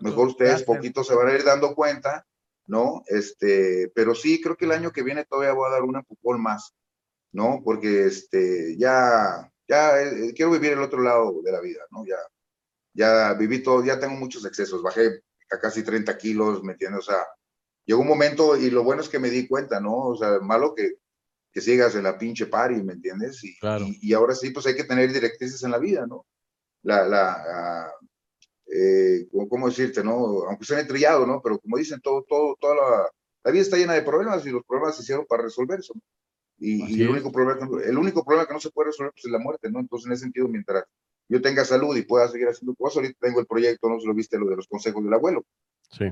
[0.00, 2.24] mejor ustedes poquito se van a ir dando cuenta
[2.66, 3.02] ¿no?
[3.06, 6.42] Este, pero sí, creo que el año que viene todavía voy a dar un empujón
[6.42, 6.74] más,
[7.34, 7.60] ¿no?
[7.64, 12.06] Porque este, ya, ya eh, quiero vivir el otro lado de la vida, ¿no?
[12.06, 12.16] Ya,
[12.94, 15.20] ya viví todo, ya tengo muchos excesos, bajé
[15.50, 17.00] a casi 30 kilos, ¿me entiendes?
[17.00, 17.26] O sea,
[17.84, 19.96] llegó un momento y lo bueno es que me di cuenta, ¿no?
[19.96, 20.94] O sea, malo que,
[21.52, 23.42] que sigas en la pinche party, ¿me entiendes?
[23.42, 23.56] Y,
[24.00, 26.24] y, ahora sí, pues hay que tener directrices en la vida, ¿no?
[26.82, 27.92] La, la,
[28.72, 30.44] eh, ¿cómo decirte, no?
[30.48, 31.42] Aunque sea trillado, ¿no?
[31.42, 33.10] Pero como dicen, todo, todo, toda la,
[33.42, 35.80] la, vida está llena de problemas y los problemas se hicieron para resolver
[36.64, 39.38] Y, el, único problema, el único problema que no se puede resolver pues, es la
[39.38, 39.80] muerte, ¿no?
[39.80, 40.84] Entonces, en ese sentido, mientras
[41.28, 44.14] yo tenga salud y pueda seguir haciendo cosas, ahorita tengo el proyecto, no se lo
[44.14, 45.44] viste, lo de los consejos del abuelo.
[45.90, 46.06] Sí.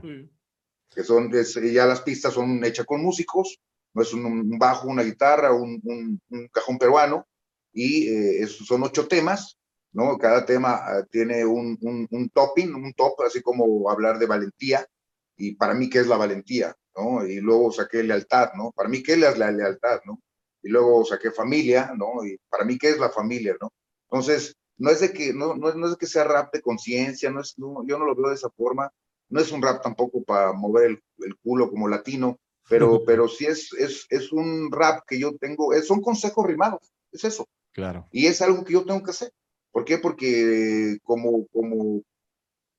[0.94, 3.60] Que son, ya las pistas son hechas con músicos,
[3.94, 5.80] no es un, bajo, una guitarra, un,
[6.28, 7.26] un, cajón peruano,
[7.72, 9.58] y eh, son ocho temas,
[9.92, 10.18] ¿no?
[10.18, 14.86] Cada tema ah, tiene un, un, topping, un top, así como hablar de valentía,
[15.34, 16.76] y para mí, ¿qué es la valentía?
[16.94, 17.26] ¿no?
[17.26, 18.70] Y luego saqué lealtad, ¿no?
[18.72, 20.20] Para mí, ¿qué es la lealtad, no?
[20.62, 22.24] Y luego saqué familia, ¿no?
[22.24, 23.72] Y para mí, ¿qué es la familia, no?
[24.10, 27.40] Entonces, no es de que, no, no, es de que sea rap de conciencia, no
[27.40, 28.90] es, no, yo no lo veo de esa forma,
[29.28, 33.46] no es un rap tampoco para mover el, el culo como latino, pero, pero sí
[33.46, 37.46] es, es, es un rap que yo tengo, es, son consejos rimados, es eso.
[37.72, 38.06] Claro.
[38.12, 39.32] Y es algo que yo tengo que hacer.
[39.70, 39.98] ¿Por qué?
[39.98, 42.02] Porque como, como,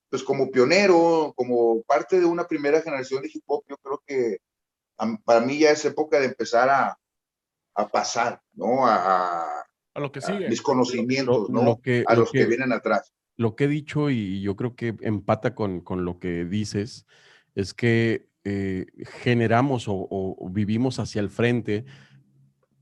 [0.10, 4.38] pues como pionero, como parte de una primera generación de hip hop, yo creo que
[5.26, 6.98] para mí ya es época de empezar a,
[7.76, 8.86] a pasar, ¿no?
[8.86, 9.46] A,
[9.94, 10.50] a, lo que sigue.
[10.50, 11.62] mis conocimientos, ¿no?
[11.62, 13.14] a los que, vienen atrás.
[13.36, 17.06] Lo que he dicho y yo creo que empata con, con lo que dices,
[17.56, 18.86] es que eh,
[19.22, 21.86] generamos o, o, vivimos hacia el frente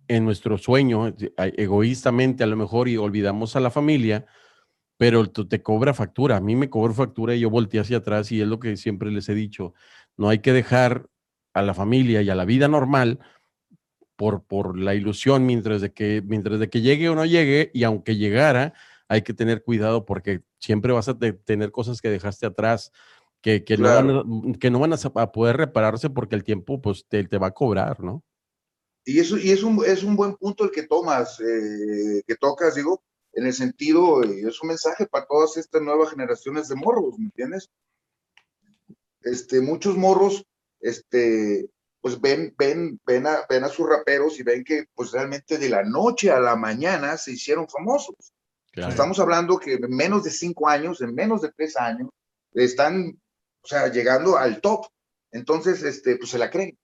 [0.07, 4.25] en nuestro sueño, egoístamente a lo mejor, y olvidamos a la familia,
[4.97, 6.37] pero te cobra factura.
[6.37, 9.09] A mí me cobró factura y yo volteé hacia atrás y es lo que siempre
[9.09, 9.73] les he dicho.
[10.17, 11.07] No hay que dejar
[11.53, 13.19] a la familia y a la vida normal
[14.21, 17.85] por, por la ilusión mientras de, que, mientras de que llegue o no llegue, y
[17.85, 18.75] aunque llegara,
[19.07, 22.91] hay que tener cuidado porque siempre vas a tener cosas que dejaste atrás.
[23.41, 27.23] Que, que, no, van, que no van a, poder repararse porque el tiempo pues te,
[27.23, 28.23] te va a cobrar, ¿no?
[29.03, 32.75] Y, eso, y es, un, es un buen punto el que tomas, eh, que tocas,
[32.75, 33.01] digo,
[33.33, 37.71] en el sentido, es un mensaje para todas estas nuevas generaciones de morros, ¿me entiendes?
[39.23, 40.45] Este, muchos morros,
[40.79, 45.57] este, pues ven, ven, ven a, ven a sus raperos y ven que pues realmente
[45.57, 48.15] de la noche a la mañana se hicieron famosos.
[48.73, 52.09] Estamos hablando que en menos de cinco años, en menos de tres años,
[52.53, 53.19] están,
[53.61, 54.85] o sea, llegando al top.
[55.31, 56.77] Entonces, este, pues se la creen.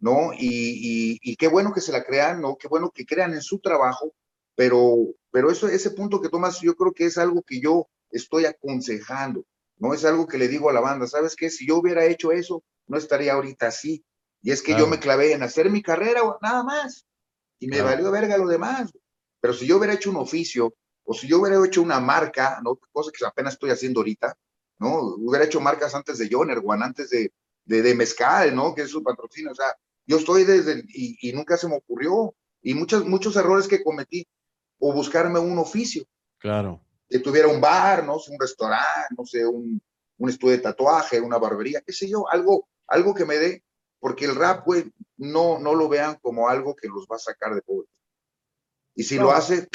[0.00, 0.32] ¿no?
[0.32, 2.56] Y, y, qué bueno que se la crean, ¿no?
[2.56, 4.14] Qué bueno que crean en su trabajo,
[4.56, 4.96] pero,
[5.30, 9.44] pero eso, ese punto que tomas, yo creo que es algo que yo estoy aconsejando,
[9.76, 11.50] no es algo que le digo a la banda, ¿sabes qué?
[11.50, 14.02] Si yo hubiera hecho eso, no estaría ahorita así.
[14.42, 17.06] Y es que yo me clavé en hacer mi carrera, nada más.
[17.58, 18.90] Y me valió verga lo demás.
[19.40, 20.74] Pero si yo hubiera hecho un oficio,
[21.04, 22.78] o si yo hubiera hecho una marca, ¿no?
[22.92, 24.36] Cosa que apenas estoy haciendo ahorita,
[24.78, 25.14] ¿no?
[25.18, 27.32] Hubiera hecho marcas antes de Joner, antes de,
[27.64, 28.74] de, de Mezcal, ¿no?
[28.74, 29.52] Que es su patrocinio.
[29.52, 29.74] O sea,
[30.06, 32.34] yo estoy desde, y, y, nunca se me ocurrió.
[32.62, 34.26] Y muchos, muchos errores que cometí.
[34.78, 36.04] O buscarme un oficio.
[36.38, 36.80] Claro.
[37.08, 38.14] Que tuviera un bar, ¿no?
[38.14, 39.80] Un restaurante, no sé, un,
[40.20, 43.64] un estudio de tatuaje, una barbería, qué sé yo, algo, algo que me dé,
[44.00, 47.54] porque el rap, güey, no, no lo vean como algo que los va a sacar
[47.54, 47.86] de pobre.
[48.94, 49.68] Y si lo hace,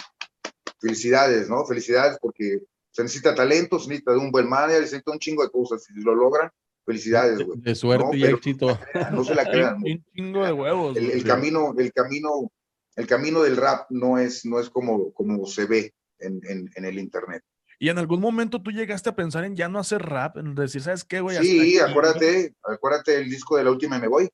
[0.80, 1.66] felicidades, ¿no?
[1.66, 2.60] Felicidades porque
[2.92, 5.84] se necesita talento, se necesita de un buen manager, se necesita un chingo de cosas.
[5.84, 6.50] Si lo logran,
[6.86, 7.60] felicidades, güey.
[7.60, 8.80] De, suerte y éxito.
[9.12, 9.78] No se la crean.
[9.78, 10.98] Un chingo de huevos.
[10.98, 12.52] El, camino, el camino,
[12.96, 16.86] el camino del rap no es, no es como, como se ve en, en, en
[16.86, 17.44] el internet.
[17.80, 20.82] Y en algún momento tú llegaste a pensar en ya no hacer rap, en decir,
[20.82, 21.38] ¿sabes qué, güey?
[21.38, 24.30] Sí, acuérdate, acuérdate el disco de la última Me Voy.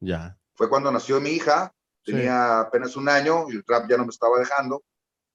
[0.00, 0.38] Ya.
[0.54, 1.72] Fue cuando nació mi hija,
[2.04, 4.82] tenía apenas un año y el rap ya no me estaba dejando,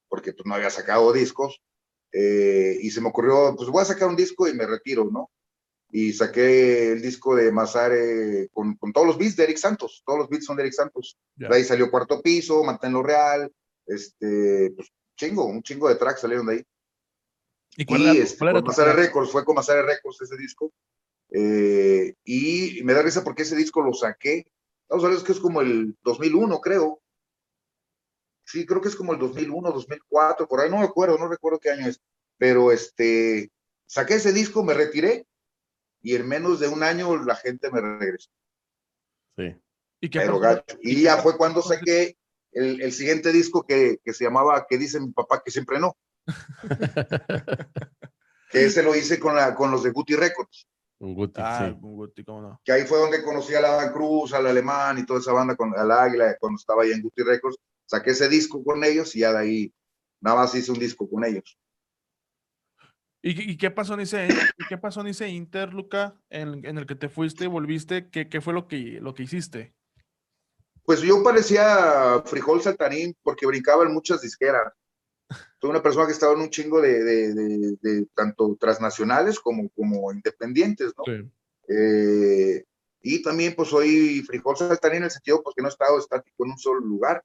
[0.07, 1.61] porque pues no había sacado discos.
[2.11, 5.29] Eh, y se me ocurrió, pues voy a sacar un disco y me retiro, ¿no?
[5.91, 10.19] Y saqué el disco de Mazare con, con todos los beats de Eric Santos, todos
[10.19, 11.17] los beats son de Eric Santos.
[11.35, 13.51] De ahí salió Cuarto Piso, Manténlo Real,
[13.85, 16.65] este, pues chingo, un chingo de tracks salieron de ahí.
[17.77, 20.71] ¿Y cuál, y este, Records, fue con Mazare Records ese disco.
[21.31, 24.45] Eh, y me da risa porque ese disco lo saqué.
[24.87, 27.01] Vamos a ver, es que es como el 2001, creo.
[28.45, 31.59] Sí, creo que es como el 2001, 2004, por ahí no me acuerdo, no recuerdo
[31.59, 31.99] qué año es.
[32.37, 33.51] Pero este,
[33.87, 35.25] saqué ese disco, me retiré
[36.01, 38.29] y en menos de un año la gente me regresó.
[39.35, 39.55] Sí.
[39.99, 40.29] ¿Y, qué
[40.81, 42.15] y ya fue cuando saqué
[42.51, 45.97] el, el siguiente disco que, que, se llamaba Que dice mi papá que siempre no.
[48.51, 50.67] que ese lo hice con, la, con los de Guti Records.
[50.99, 51.77] Un Guti, ah, sí.
[51.81, 52.61] un Guti, ¿cómo no?
[52.63, 55.77] Que ahí fue donde conocí a la Cruz, al Alemán y toda esa banda, con
[55.77, 57.57] al Águila, cuando estaba ahí en Guti Records.
[57.85, 59.73] Saqué ese disco con ellos y ya de ahí
[60.21, 61.57] nada más hice un disco con ellos.
[63.21, 64.27] ¿Y, y qué pasó en ese,
[64.69, 68.09] qué pasó en ese Inter, Luca, en, en, el que te fuiste y volviste?
[68.09, 69.73] ¿Qué, qué fue lo que, lo que hiciste?
[70.83, 74.71] Pues yo parecía frijol saltarín porque brincaba en muchas disqueras.
[75.65, 80.11] Soy una persona que estaba en un chingo de, de, de, tanto transnacionales como, como
[80.11, 81.03] independientes, ¿no?
[81.67, 82.63] Eh,
[83.01, 86.51] y también pues soy frijol saltarín en el sentido porque no he estado estático en
[86.51, 87.23] un solo lugar.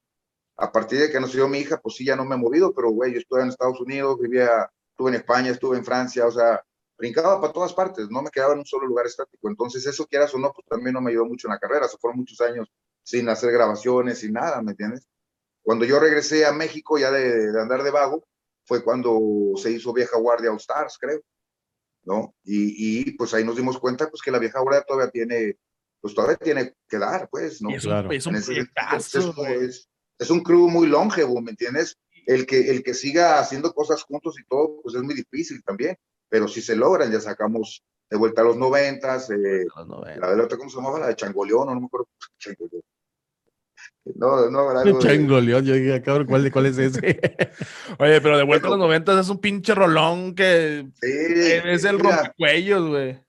[0.57, 2.89] A partir de que nació mi hija, pues sí, ya no me he movido, pero
[2.89, 6.65] güey, yo estuve en Estados Unidos, vivía, estuve en España, estuve en Francia, o sea,
[6.97, 9.51] brincaba para todas partes, no me quedaba en un solo lugar estático.
[9.51, 11.87] Entonces, eso quieras o no, pues también no me ayudó mucho en la carrera.
[11.89, 12.73] Se fueron muchos años
[13.03, 15.07] sin hacer grabaciones, sin nada, ¿me entiendes?
[15.71, 18.27] Cuando yo regresé a México ya de, de andar de vago,
[18.67, 21.21] fue cuando se hizo Vieja Guardia All Stars, creo,
[22.03, 22.35] ¿no?
[22.43, 25.59] Y, y, pues ahí nos dimos cuenta pues que la Vieja Guardia todavía tiene,
[26.01, 27.71] pues todavía tiene que dar, pues, ¿no?
[27.71, 31.97] es, un, es, un es, es, un crew muy longevo, ¿me entiendes?
[32.27, 35.97] El que, el que siga haciendo cosas juntos y todo, pues es muy difícil también,
[36.29, 40.43] pero si se logran, ya sacamos de vuelta a los noventas, eh, la de la
[40.43, 40.99] otra, ¿cómo se llamaba?
[40.99, 42.09] La de Changoleón, no, no me acuerdo,
[42.41, 42.83] Changoleón.
[44.15, 47.01] No, no, algo Changoleón, yo dije, cabrón, ¿cuál, ¿cuál es ese?
[47.99, 52.89] Oye, pero de vuelta a los noventas es un pinche rolón que es el rompecuellos,
[52.89, 53.23] güey.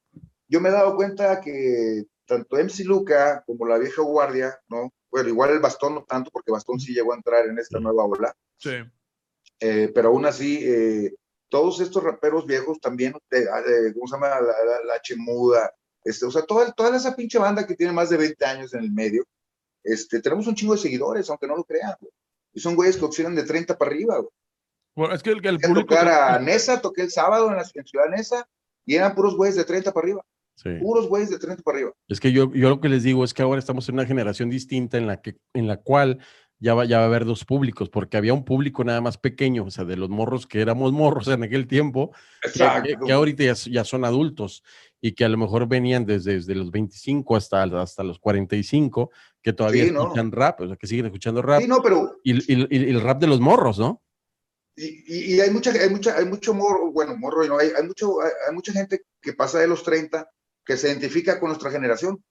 [0.48, 4.92] Yo me he dado cuenta que tanto MC Luca como la vieja guardia, ¿no?
[5.12, 8.06] Bueno, igual el bastón no tanto, porque bastón sí llegó a entrar en esta nueva
[8.06, 8.34] ola.
[8.58, 8.76] Sí.
[9.60, 11.14] Eh, pero aún así, eh,
[11.50, 14.30] todos estos raperos viejos también, de, ¿cómo se llama?
[14.30, 15.72] La, la, la Chemuda,
[16.04, 18.82] este, o sea, toda, toda esa pinche banda que tiene más de 20 años en
[18.82, 19.24] el medio,
[19.84, 21.96] este, tenemos un chingo de seguidores, aunque no lo crean,
[22.54, 24.22] Y son güeyes que oxidan de 30 para arriba,
[24.96, 25.88] Bueno, es que el, el público...
[25.88, 28.48] tocar a Nesa, toqué el sábado en la en Ciudad Nesa,
[28.86, 30.26] y eran puros güeyes de 30 para arriba.
[30.56, 30.70] Sí.
[30.80, 31.94] Puros güeyes de 30 para arriba.
[32.08, 34.50] Es que yo, yo lo que les digo es que ahora estamos en una generación
[34.50, 36.20] distinta en la, que, en la cual
[36.62, 39.66] ya va, ya va a haber dos públicos, porque había un público nada más pequeño,
[39.66, 42.12] o sea, de los morros que éramos morros en aquel tiempo,
[42.54, 44.64] que, que, ahorita ya, ya, son adultos
[45.02, 49.10] y que a lo mejor venían desde, desde los 25 hasta, hasta los 45,
[49.42, 50.36] que todavía sí, escuchan no.
[50.36, 51.62] rap, o sea, que siguen escuchando rap.
[51.62, 52.20] Sí, no, pero...
[52.24, 54.02] Y, y, y, el rap de los morros, ¿no?
[54.76, 57.58] Y, hay mucha, hay mucha, hay mucho morro, bueno, morro, ¿no?
[57.58, 60.30] hay, hay, mucho, hay, hay, mucha gente que pasa de los 30
[60.66, 62.24] que se identifica con nuestra generación,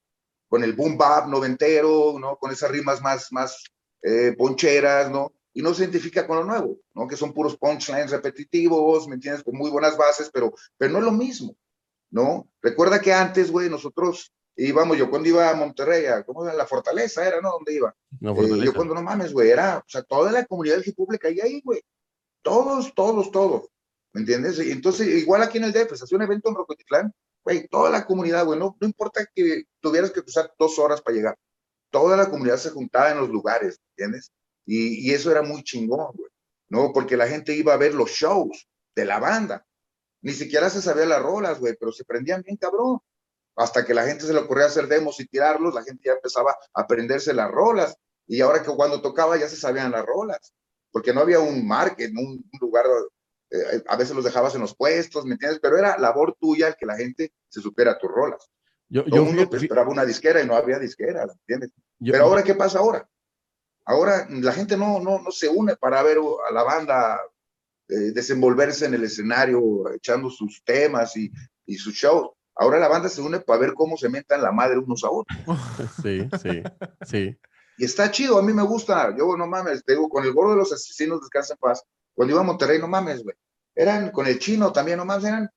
[0.48, 2.36] con el boom bap noventero, ¿no?
[2.36, 3.64] Con esas rimas más, más
[4.02, 5.32] eh, poncheras, ¿no?
[5.52, 7.06] Y no se identifica con lo nuevo, ¿no?
[7.06, 9.44] Que son puros punchlines repetitivos, ¿me entiendes?
[9.44, 11.54] Con muy buenas bases, pero, pero no es lo mismo,
[12.10, 12.48] ¿no?
[12.62, 16.54] Recuerda que antes, güey, nosotros íbamos, yo cuando iba a Monterrey, a, ¿cómo era?
[16.54, 17.50] La Fortaleza era, ¿no?
[17.50, 17.94] ¿Dónde iba?
[18.20, 21.44] No, eh, yo cuando no mames, güey, era, o sea, toda la comunidad del caía
[21.44, 21.82] ahí, güey.
[22.42, 23.68] Todos, todos, todos.
[24.12, 24.58] ¿Me entiendes?
[24.58, 27.12] Entonces, igual aquí en el DF, se hacía un evento en Rocotitlán,
[27.44, 31.38] güey, toda la comunidad, güey, no, importa que tuvieras que cruzar dos horas para llegar,
[31.90, 34.32] toda la comunidad se juntaba en los lugares, ¿entiendes?
[34.66, 36.30] Y, y eso era muy chingón, güey,
[36.68, 36.92] ¿no?
[36.92, 39.64] Porque la gente iba a ver los shows de la banda.
[40.22, 43.00] Ni siquiera se sabía las rolas, güey, pero se prendían bien cabrón.
[43.56, 46.52] Hasta que la gente se le ocurría hacer demos y tirarlos, la gente ya empezaba
[46.74, 47.96] a aprenderse las rolas.
[48.26, 50.54] Y ahora que cuando tocaba ya se sabían las rolas,
[50.92, 52.86] porque no había un market, un, un lugar
[53.50, 55.58] eh, a veces los dejabas en los puestos, ¿me entiendes?
[55.60, 58.48] Pero era labor tuya el que la gente se supiera tus rolas.
[58.88, 61.70] Yo, Todo yo mundo esperaba una disquera y no había disquera, ¿me entiendes?
[62.00, 63.08] Pero ahora, ¿qué pasa ahora?
[63.84, 67.20] Ahora la gente no, no, no se une para ver a la banda
[67.88, 71.30] eh, desenvolverse en el escenario, echando sus temas y,
[71.66, 72.30] y sus shows.
[72.60, 75.38] Ahora la banda se une para ver cómo se metan la madre unos a otros.
[76.02, 76.62] Sí, sí,
[77.06, 77.38] sí.
[77.78, 79.16] Y está chido, a mí me gusta.
[79.16, 82.34] Yo no mames, te digo, con el gordo de los asesinos descansa en paz cuando
[82.34, 83.34] iba a Monterrey, no mames, güey.
[83.74, 85.50] Eran con el chino también, no mames, eran,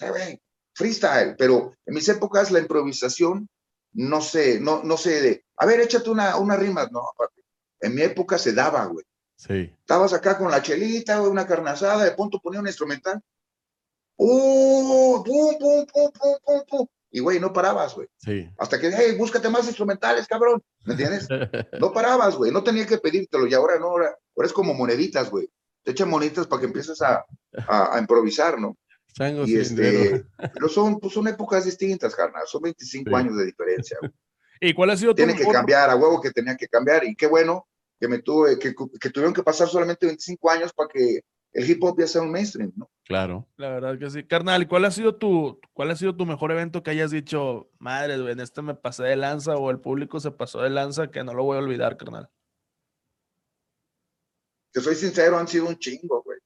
[0.00, 0.42] güey,
[0.74, 1.36] freestyle.
[1.38, 3.48] Pero en mis épocas la improvisación,
[3.92, 6.88] no sé, no, no sé de, a ver, échate una, una rima.
[6.90, 7.40] No, papi.
[7.78, 9.04] En mi época se daba, güey.
[9.36, 9.72] Sí.
[9.78, 13.22] Estabas acá con la chelita, güey, una carnazada, de punto ponía un instrumental.
[14.18, 15.24] ¡Uh!
[15.24, 16.86] ¡Pum, pum, pum, pum, pum, pum!
[17.10, 18.06] Y, güey, no parabas, güey.
[18.18, 18.46] Sí.
[18.58, 20.62] Hasta que, hey, búscate más instrumentales, cabrón.
[20.84, 21.26] ¿Me entiendes?
[21.80, 22.52] no parabas, güey.
[22.52, 23.46] No tenía que pedírtelo.
[23.46, 25.48] Y ahora no, ahora, ahora es como moneditas, güey
[25.88, 27.24] te echan monitas para que empieces a,
[27.66, 28.76] a, improvisar, ¿no?
[29.46, 33.96] y este, pero son, pues son épocas distintas, carnal, son 25 años de diferencia.
[34.60, 37.26] ¿Y cuál ha sido Tiene que cambiar, a huevo que tenía que cambiar, y qué
[37.26, 37.66] bueno
[37.98, 41.20] que me tuve, que, que tuvieron que pasar solamente 25 años para que
[41.54, 42.90] el hip hop ya sea un mainstream, ¿no?
[43.08, 43.48] Claro.
[43.56, 44.22] La verdad que sí.
[44.22, 47.70] Carnal, ¿y cuál ha sido tu, cuál ha sido tu mejor evento que hayas dicho,
[47.78, 51.24] madre, en este me pasé de lanza o el público se pasó de lanza que
[51.24, 52.28] no lo voy a olvidar, carnal?
[54.72, 56.38] Te soy sincero, han sido un chingo, güey.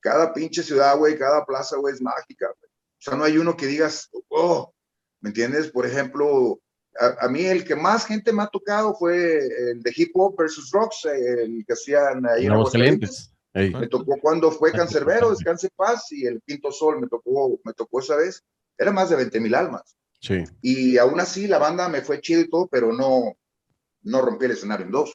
[0.00, 2.70] Cada pinche ciudad, güey, cada plaza, güey, es mágica, güey.
[2.70, 4.72] O sea, no hay uno que digas, oh,
[5.20, 5.70] ¿me entiendes?
[5.70, 6.58] Por ejemplo,
[6.98, 9.36] a, mí el que más gente me ha tocado fue
[9.72, 13.34] el de Hip Hop versus Rocks, el que hacían ahí en Aguascalientes.
[13.52, 18.00] Me tocó cuando fue Cancerbero, Descanse Paz, y el Quinto Sol me tocó, me tocó
[18.00, 18.42] esa vez.
[18.78, 19.96] Era más de 20 mil almas.
[20.20, 20.44] Sí.
[20.62, 23.36] Y aún así la banda me fue chido y todo, pero no,
[24.02, 25.14] no rompí el escenario en dos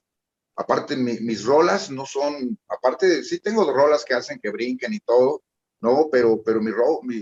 [0.55, 5.43] aparte mis rolas no son, aparte sí tengo rolas que hacen que brinquen y todo,
[5.81, 6.71] no, pero, pero mi,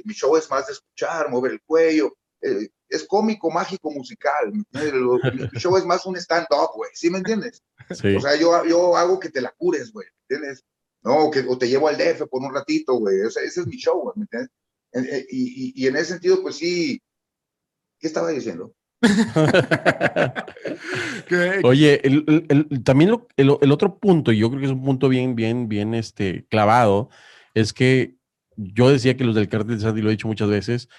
[0.05, 5.59] mi, show es más de escuchar, mover el cuello, eh, es cómico, mágico, musical, mi
[5.59, 7.61] show es más un stand-up, güey, ¿sí me entiendes?
[7.89, 10.63] O sea, yo, yo hago que te la cures, güey, ¿entiendes?
[11.03, 14.01] No, que, o te llevo al DF por un ratito, güey, ese es mi show,
[14.01, 14.49] güey, ¿me entiendes?
[14.93, 17.01] Eh, y, y, y en ese sentido, pues sí,
[17.99, 18.73] ¿qué estaba diciendo?
[21.63, 22.01] Oye,
[22.83, 26.45] también el, otro punto, y yo creo que es un punto bien, bien, bien este,
[26.49, 27.09] clavado,
[27.53, 28.15] es que
[28.55, 30.89] yo decía que los del cartel de Sandy, lo he dicho muchas veces,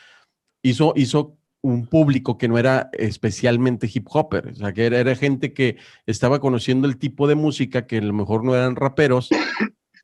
[0.62, 5.16] hizo, hizo un público que no era especialmente hip hopper, o sea, que era, era,
[5.16, 9.30] gente que estaba conociendo el tipo de música que a lo mejor no eran raperos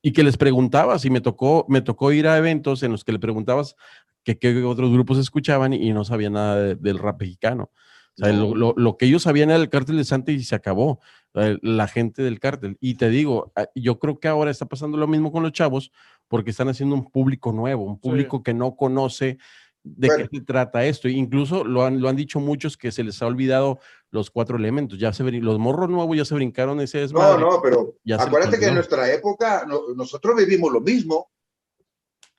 [0.02, 3.12] y que les preguntabas, y me tocó, me tocó ir a eventos en los que
[3.12, 3.76] le preguntabas
[4.24, 7.70] que qué otros grupos escuchaban y, no sabía nada del rap mexicano.
[8.18, 11.00] O sea, lo, que ellos sabían era el cártel de Santa y se acabó,
[11.34, 12.76] eh, la gente del cártel.
[12.80, 15.90] Y te digo, ah, yo creo que ahora está pasando lo mismo con los chavos
[16.28, 19.38] porque están haciendo un público nuevo, un público que no conoce
[19.82, 21.08] de qué se trata esto.
[21.08, 23.78] Incluso lo han, lo han dicho muchos que se les ha olvidado
[24.10, 24.98] los cuatro elementos.
[24.98, 28.74] Ya se los morros nuevos ya se brincaron ese No, no, pero acuérdate que en
[28.74, 31.30] nuestra época nosotros vivimos lo mismo.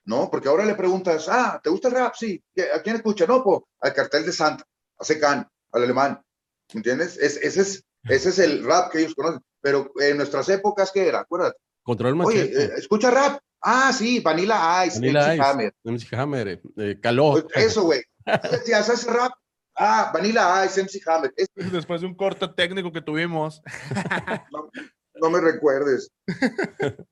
[0.04, 0.32] ¿No?
[0.32, 2.16] Porque ahora le preguntas, ah, ¿te gusta el rap?
[2.18, 2.44] Sí.
[2.76, 3.28] ¿A quién escucha?
[3.28, 4.66] No, pues al cartel de Santa,
[4.98, 6.20] a Secan al alemán.
[6.74, 7.18] ¿Me entiendes?
[7.18, 9.42] Es, ese, es, ese es el rap que ellos conocen.
[9.62, 11.20] Pero en nuestras épocas, ¿qué era?
[11.20, 11.60] Acuérdate.
[11.84, 13.42] Control Oye, eh, escucha rap.
[13.62, 15.74] Ah, sí, Vanilla Ice, Vanilla MC Hammer.
[15.84, 17.48] MC Hammer, eh, eh calor.
[17.56, 18.02] Eso, güey.
[18.66, 19.32] Si haces rap,
[19.76, 21.34] ah, Vanilla Ice, MC Hammer.
[21.56, 23.62] Después de un corte técnico que tuvimos.
[25.16, 26.12] no, me recuerdes.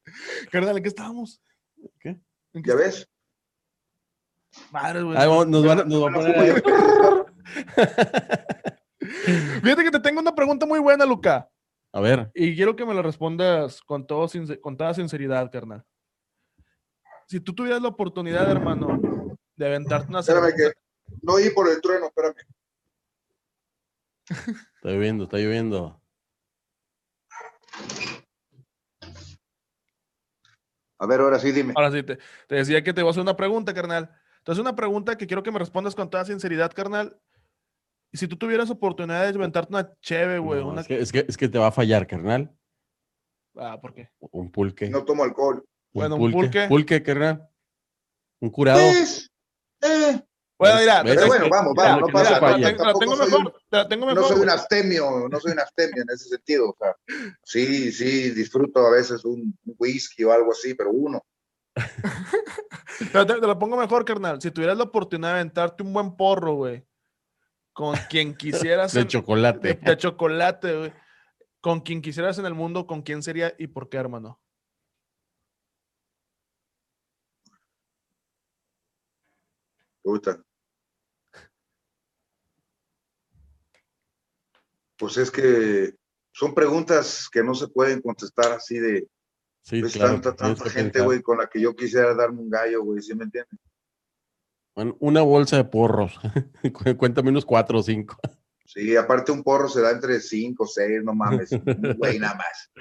[0.51, 1.41] Carnal, ¿en qué estábamos?
[1.99, 2.19] ¿Qué?
[2.53, 3.07] ¿Ya ves?
[4.71, 5.17] Madre, güey.
[5.47, 6.63] nos van, nos van a poner.
[9.63, 11.49] Fíjate que te tengo una pregunta muy buena, Luca.
[11.91, 12.31] A ver.
[12.35, 14.27] Y quiero que me la respondas con, todo,
[14.61, 15.83] con toda sinceridad, carnal.
[17.27, 18.99] Si tú tuvieras la oportunidad, hermano,
[19.55, 20.71] de aventarte una Espérame que
[21.21, 22.35] no oí por el trueno, espérame.
[24.29, 26.01] Está lloviendo, está lloviendo.
[30.99, 31.73] A ver, ahora sí, dime.
[31.75, 34.11] Ahora sí, te, te decía que te voy a hacer una pregunta, carnal.
[34.39, 37.19] Entonces, una pregunta que quiero que me respondas con toda sinceridad, carnal.
[38.11, 40.61] Y si tú tuvieras oportunidad de inventarte una cheve, güey.
[40.61, 40.81] una...
[40.81, 42.51] es, que, es, que, te va a fallar, carnal.
[43.55, 44.09] Ah, ¿por qué?
[44.19, 44.89] Un pulque.
[44.89, 45.63] No tomo alcohol.
[45.93, 46.67] bueno, un pulque.
[46.67, 47.47] Pulque, carnal.
[48.41, 48.79] Un curado.
[48.79, 49.29] Pues,
[49.81, 50.21] eh,
[50.57, 52.57] bueno, mira, pero bueno, vamos, vamos, no pasa nada.
[52.57, 54.21] La tengo mejor, la tengo mejor.
[54.21, 56.69] No soy un abstemio, no soy un abstemio en ese sentido.
[56.69, 56.95] O sea,
[57.43, 61.23] sí, sí, disfruto a veces un, whisky o algo así, pero uno.
[63.13, 64.41] te, te, lo pongo mejor, carnal.
[64.41, 66.85] Si tuvieras la oportunidad de aventarte un buen porro, güey,
[67.79, 68.91] con quien quisieras.
[68.93, 69.75] de chocolate.
[69.75, 70.93] De, de chocolate, güey.
[71.61, 74.37] Con quien quisieras en el mundo, ¿con quién sería y por qué, hermano?
[80.01, 80.43] Puta.
[84.97, 85.95] pues es que
[86.33, 89.07] son preguntas que no se pueden contestar así de
[89.61, 93.15] sí, tanta, tanta gente, güey, con la que yo quisiera darme un gallo, güey, ¿sí
[93.15, 93.57] me entiendes?
[94.99, 96.19] Una bolsa de porros.
[96.97, 98.17] Cuéntame unos cuatro o cinco.
[98.65, 101.49] Sí, aparte un porro se da entre cinco, seis, no mames,
[101.97, 102.71] güey, nada más.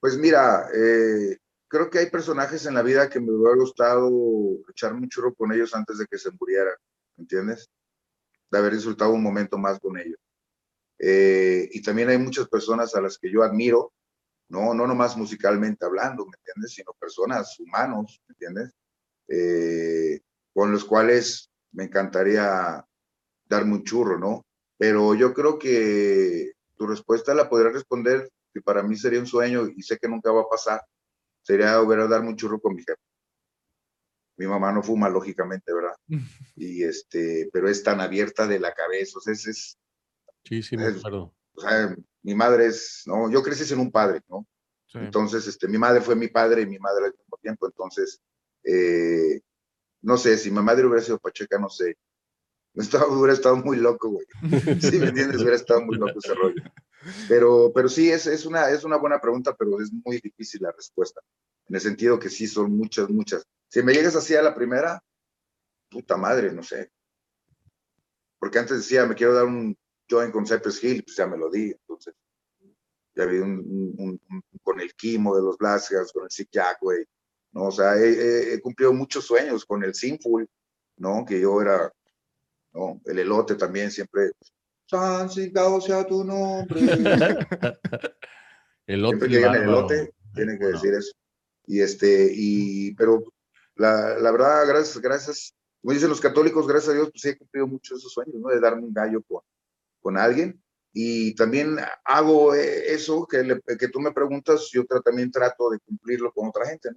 [0.00, 4.10] pues mira, eh, creo que hay personajes en la vida que me hubiera gustado
[4.68, 6.74] echar un churro con ellos antes de que se murieran,
[7.16, 7.70] ¿entiendes?
[8.50, 10.18] de haber disfrutado un momento más con ellos.
[10.98, 13.92] Eh, y también hay muchas personas a las que yo admiro,
[14.50, 16.74] no, no nomás musicalmente hablando, ¿me entiendes?
[16.74, 18.74] Sino personas humanos, ¿me entiendes?
[19.28, 20.20] Eh,
[20.52, 22.84] con los cuales me encantaría
[23.46, 24.44] darme un churro, ¿no?
[24.76, 29.66] Pero yo creo que tu respuesta la podría responder que para mí sería un sueño
[29.68, 30.82] y sé que nunca va a pasar,
[31.42, 33.00] sería volver a darme un churro con mi jefe
[34.40, 35.94] mi mamá no fuma, lógicamente, ¿verdad?
[36.56, 39.78] Y este, pero es tan abierta de la cabeza, o sea, es...
[40.44, 41.34] sí, sí, me acuerdo.
[41.54, 44.46] O sea, mi madre es, no, yo crecí sin un padre, ¿no?
[44.92, 48.20] Entonces, este, mi madre fue mi padre y mi madre al mismo tiempo, entonces,
[48.64, 49.40] eh,
[50.02, 51.96] no sé, si mi madre hubiera sido pacheca, no sé,
[52.74, 54.26] estaba, hubiera estado muy loco, güey.
[54.80, 56.62] Si me entiendes, hubiera estado muy loco ese rollo.
[57.28, 60.72] Pero, pero sí, es, es, una, es una buena pregunta, pero es muy difícil la
[60.72, 61.20] respuesta.
[61.68, 63.46] En el sentido que sí, son muchas, muchas.
[63.68, 65.02] Si me llegas así a la primera,
[65.88, 66.90] puta madre, no sé.
[68.38, 69.76] Porque antes decía, me quiero dar un
[70.10, 71.70] join con Cypress Hill, pues ya me lo di.
[71.70, 72.14] Entonces,
[73.14, 74.20] ya vi un,
[74.62, 77.04] con el Kimo de los Blasgas, con el Sick Jack, güey.
[77.52, 77.64] ¿no?
[77.64, 80.48] O sea, he, cumplido muchos sueños con el Sinful,
[80.96, 81.24] ¿no?
[81.24, 81.92] Que yo era,
[82.72, 83.00] ¿no?
[83.04, 84.30] El elote también siempre.
[84.86, 86.80] Santificado sea tu nombre.
[88.86, 89.16] elote.
[89.18, 91.12] Siempre que el elote, tienen que decir eso.
[91.66, 93.22] Y este, y, pero
[93.76, 97.66] la, la, verdad, gracias, gracias, como dicen los católicos, gracias a Dios, pues he cumplido
[97.66, 98.48] muchos de esos sueños, ¿no?
[98.48, 99.42] De darme un gallo con,
[100.00, 100.62] con alguien.
[100.92, 106.32] Y también hago eh, eso que, que tú me preguntas, yo también trato de cumplirlo
[106.32, 106.90] con otra gente.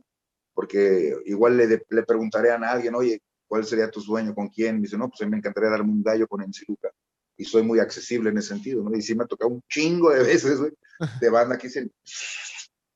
[0.54, 4.34] Porque igual le, le preguntaré a alguien, oye, ¿cuál sería tu sueño?
[4.34, 4.76] ¿Con quién?
[4.76, 6.92] Me dice, no, pues a mí me encantaría darme un gallo con Enciluca.
[7.38, 8.96] Y soy muy accesible en ese sentido, ¿no?
[8.96, 10.72] Y sí me ha tocado un chingo de veces, güey,
[11.20, 11.92] de banda que dicen,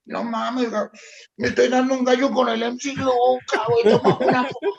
[0.08, 0.70] no mames,
[1.36, 4.74] me estoy dando un gallo con el MC Luca, güey, toma una foto,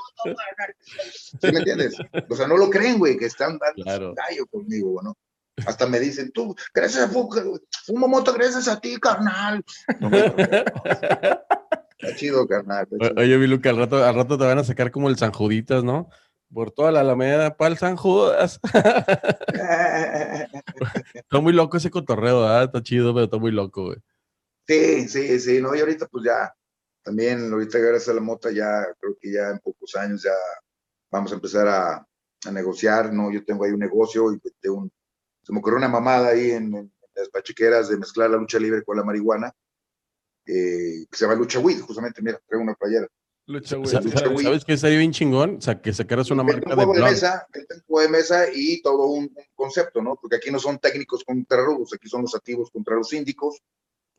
[1.12, 1.96] ¿Sí me entiendes?
[2.28, 5.16] O sea, no lo creen, güey, que están dando un gallo conmigo, ¿no?
[5.66, 9.64] Hasta me dicen, tú, gracias a fumo moto gracias a ti, carnal.
[11.98, 12.86] está chido, carnal.
[13.16, 15.82] Oye, mi Luca, al rato, al rato te van a sacar como el San Juditas,
[15.84, 16.08] ¿no?
[16.52, 18.60] Por toda la Alameda, para el San Judas.
[21.12, 22.64] está muy loco ese cotorreo, ¿verdad?
[22.64, 23.98] Está chido, pero está muy loco, güey.
[24.68, 26.54] Sí, sí, sí, no, y ahorita pues ya,
[27.02, 30.34] también ahorita gracias a la mota ya, creo que ya en pocos años ya
[31.10, 32.04] vamos a empezar a,
[32.52, 33.32] negociar, ¿no?
[33.32, 34.92] Yo tengo ahí un negocio y de un,
[35.42, 38.96] se me ocurrió una mamada ahí en, las pachiqueras de mezclar la lucha libre con
[38.96, 39.52] la marihuana,
[40.46, 43.08] eh, que se llama Lucha Weed, justamente, mira, traigo una playera.
[43.46, 43.88] Lucha Weed.
[43.88, 45.56] ¿Sabes, qué estaría bien chingón?
[45.56, 49.06] O sea, que sacaras una marca de, de mesa, un juego de mesa y todo
[49.06, 50.14] un, concepto, ¿no?
[50.14, 53.60] Porque aquí no son técnicos contra rudos, aquí son los activos contra los síndicos,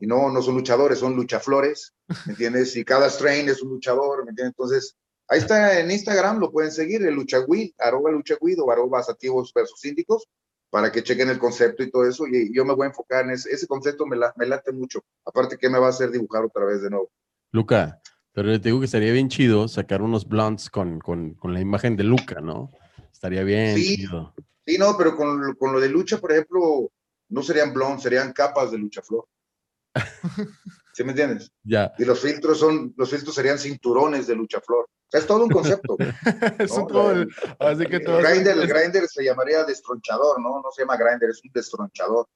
[0.00, 1.94] y no, no son luchadores, son luchaflores,
[2.26, 2.74] ¿me entiendes?
[2.76, 4.54] Y cada strain es un luchador, ¿me entiendes?
[4.58, 4.96] Entonces,
[5.28, 9.78] ahí está en Instagram, lo pueden seguir, el luchagüid, arroba luchagüid o arroba sativos versus
[9.78, 10.26] síndicos,
[10.70, 13.32] para que chequen el concepto y todo eso, y yo me voy a enfocar en
[13.32, 16.64] ese, ese concepto, me, me late mucho, aparte que me va a hacer dibujar otra
[16.64, 17.10] vez de nuevo.
[17.52, 18.00] Luca,
[18.32, 21.96] pero te digo que estaría bien chido sacar unos blondes con, con, con la imagen
[21.96, 22.70] de Luca, ¿no?
[23.12, 24.32] Estaría bien sí, chido.
[24.64, 26.90] Sí, no, pero con, con lo de lucha, por ejemplo,
[27.28, 29.26] no serían blondes, serían capas de luchaflor.
[30.92, 31.50] ¿Sí me entiendes?
[31.64, 31.92] Ya.
[31.98, 34.84] Y los filtros son, los filtros serían cinturones de luchaflor.
[34.84, 35.96] O sea, es todo un concepto.
[36.58, 37.28] es todo el,
[37.58, 40.60] así que todo grinder, el grinder se llamaría destronchador, ¿no?
[40.60, 42.26] No se llama grinder, es un destronchador.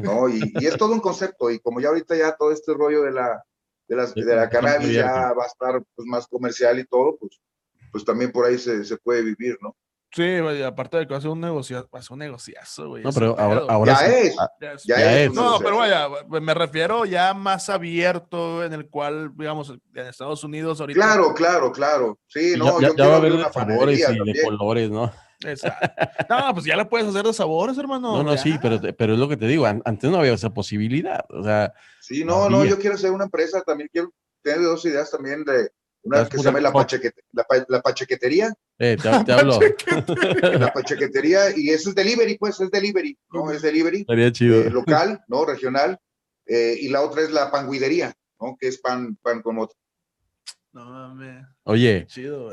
[0.00, 0.28] ¿no?
[0.28, 1.50] Y, y, es todo un concepto.
[1.50, 3.42] Y como ya ahorita ya todo este rollo de la,
[3.88, 7.40] de, las, de la cannabis ya va a estar pues, más comercial y todo, pues,
[7.92, 9.76] pues también por ahí se, se puede vivir, ¿no?
[10.14, 13.02] Sí, aparte de que va a ser un negocio, va a ser un negociazo, güey.
[13.02, 14.36] No, pero ahora, ahora ya, es,
[14.84, 15.32] ya, es.
[15.32, 20.80] No, pero vaya, me refiero ya más abierto, en el cual, digamos, en Estados Unidos
[20.80, 21.00] ahorita.
[21.00, 22.18] Claro, claro, claro.
[22.28, 25.12] Sí, no, ya, yo va a haber de sabores y de colores, ¿no?
[26.28, 28.18] No, pues ya la puedes hacer de sabores, hermano.
[28.18, 31.24] No, no, sí, pero, pero es lo que te digo, antes no había esa posibilidad.
[31.30, 31.74] O sea.
[32.00, 34.12] Sí, no, no, yo quiero hacer una empresa, también quiero
[34.42, 35.70] tener dos ideas también de
[36.04, 36.70] una que se llama la,
[37.68, 38.52] la, pachequetería.
[38.78, 39.58] Eh, te, hablo.
[40.58, 43.50] la pachequetería, y eso es delivery, pues, es delivery, ¿no?
[43.50, 44.00] Es delivery.
[44.00, 44.60] Estaría chido.
[44.60, 45.44] Eh, local, ¿no?
[45.44, 45.98] Regional.
[46.46, 48.56] Eh, y la otra es la panguidería, ¿no?
[48.60, 49.76] Que es pan, pan con otro.
[50.74, 51.46] No mames.
[51.62, 52.04] Oye,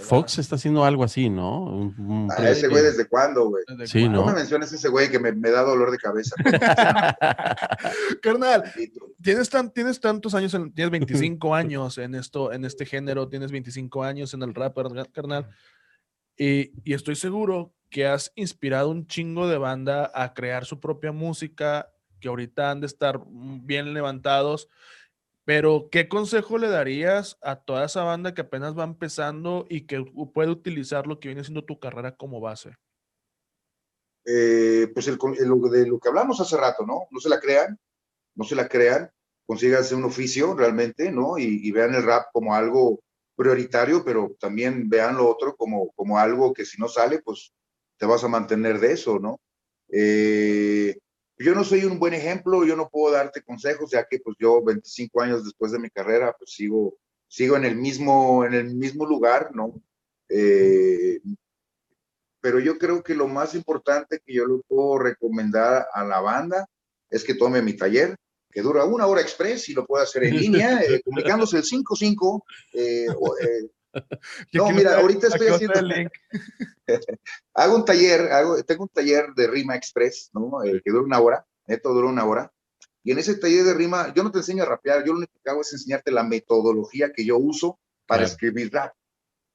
[0.02, 1.92] Fox está haciendo algo así, ¿no?
[2.30, 3.64] ah, ese güey, ¿desde cuándo, güey?
[3.88, 4.18] Sí, ¿no?
[4.18, 6.36] No me menciones ese güey que me, me, da dolor de cabeza.
[8.22, 8.72] Carnal,
[9.20, 14.04] tienes, tan, tienes tantos años, tienes 25 años en esto, en este género, tienes 25
[14.04, 14.78] años en el rap,
[15.12, 15.50] carnal.
[16.38, 21.12] Y, y estoy seguro que has inspirado un chingo de banda a crear su propia
[21.12, 24.68] música, que ahorita han de estar bien levantados
[25.54, 30.02] pero, ¿qué consejo le darías a toda esa banda que apenas va empezando y que
[30.34, 32.78] puede utilizar lo que viene siendo tu carrera como base?
[34.24, 37.02] Eh, pues el, de lo que hablamos hace rato, ¿no?
[37.12, 37.78] No se la crean,
[38.34, 39.12] no se la crean,
[39.46, 41.38] consíganse un oficio realmente, ¿no?
[41.38, 43.02] Y, vean el rap como algo
[43.36, 47.52] prioritario, pero también vean lo otro como, como algo que si no sale, pues
[47.98, 49.38] te vas a mantener de eso, ¿no?
[49.92, 50.98] Eh,
[51.44, 54.64] yo no soy un buen ejemplo, yo no puedo darte consejos, ya que pues yo
[54.64, 59.06] 25 años después de mi carrera, pues sigo, sigo en el mismo, en el mismo
[59.06, 59.82] lugar, ¿no?
[60.30, 61.20] Eh,
[62.42, 66.68] pero yo creo que lo más importante que yo le puedo recomendar a la banda
[67.10, 68.16] es que tome mi taller,
[68.52, 72.46] que dura una hora express y lo puede hacer en línea, eh, comunicándose el 55.
[72.74, 73.08] Eh,
[74.54, 75.80] no, mira, ahorita estoy haciendo.
[77.54, 80.64] hago un taller, hago, tengo un taller de rima express, ¿no?
[80.64, 82.52] Eh, que dura una hora, neto dura una hora.
[83.04, 85.34] Y en ese taller de rima, yo no te enseño a rapear, yo lo único
[85.44, 88.94] que hago es enseñarte la metodología que yo uso para escribir rap,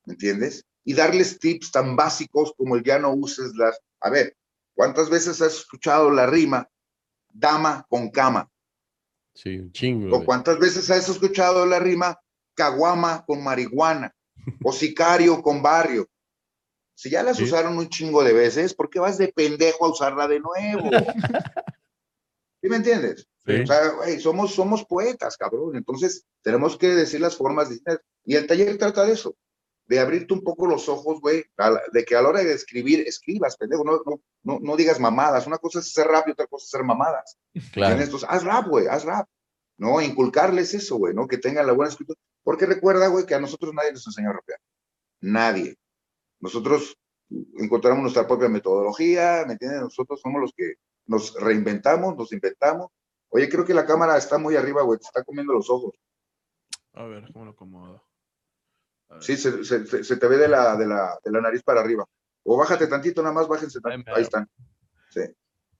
[0.04, 0.64] ¿me entiendes?
[0.84, 3.78] Y darles tips tan básicos como el ya no uses las.
[4.00, 4.36] A ver,
[4.74, 6.68] ¿cuántas veces has escuchado la rima
[7.32, 8.50] dama con cama?
[9.34, 10.16] Sí, un chingo.
[10.16, 12.18] ¿O cuántas veces has escuchado la rima
[12.54, 14.15] caguama con marihuana?
[14.62, 16.08] O sicario con barrio.
[16.94, 20.26] Si ya las usaron un chingo de veces, ¿por qué vas de pendejo a usarla
[20.26, 20.90] de nuevo?
[22.62, 23.28] ¿Sí me entiendes?
[23.46, 25.76] O sea, somos, somos poetas, cabrón.
[25.76, 28.00] Entonces, tenemos que decir las formas distintas.
[28.24, 29.36] Y el taller trata de eso,
[29.86, 31.44] de abrirte un poco los ojos, güey,
[31.92, 34.00] de que a la hora de escribir, escribas, pendejo, no,
[34.42, 35.46] no, no, digas mamadas.
[35.46, 37.36] Una cosa es ser rap y otra cosa es ser mamadas.
[37.72, 38.00] Claro.
[38.00, 39.28] Entonces, haz rap, güey, haz rap.
[39.78, 40.00] ¿no?
[40.00, 41.26] Inculcarles eso, güey, ¿no?
[41.26, 42.18] Que tengan la buena escritura.
[42.46, 44.60] Porque recuerda, güey, que a nosotros nadie nos enseñó a rapear.
[45.20, 45.76] Nadie.
[46.38, 46.96] Nosotros
[47.58, 49.80] encontramos nuestra propia metodología, ¿me entiendes?
[49.80, 50.74] Nosotros somos los que
[51.06, 52.92] nos reinventamos, nos inventamos.
[53.30, 55.96] Oye, creo que la cámara está muy arriba, güey, te está comiendo los ojos.
[56.92, 58.04] A ver, ¿cómo lo acomodo?
[59.18, 62.06] Sí, se, se, te ve de la, de, la, de la nariz para arriba.
[62.44, 64.14] O bájate tantito, nada más bájense tantito.
[64.14, 64.48] Ahí están.
[65.10, 65.22] Sí.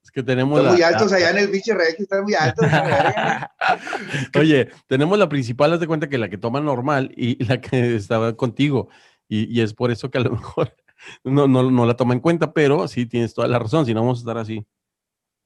[0.06, 0.60] Es que tenemos.
[0.60, 2.64] Están muy altos allá en el biche que están muy altos.
[4.38, 7.96] Oye, tenemos la principal, haz de cuenta que la que toma normal y la que
[7.96, 8.88] estaba contigo.
[9.26, 10.76] Y, y es por eso que a lo mejor
[11.24, 14.02] no, no, no, la toma en cuenta, pero sí tienes toda la razón, si no
[14.02, 14.64] vamos a estar así.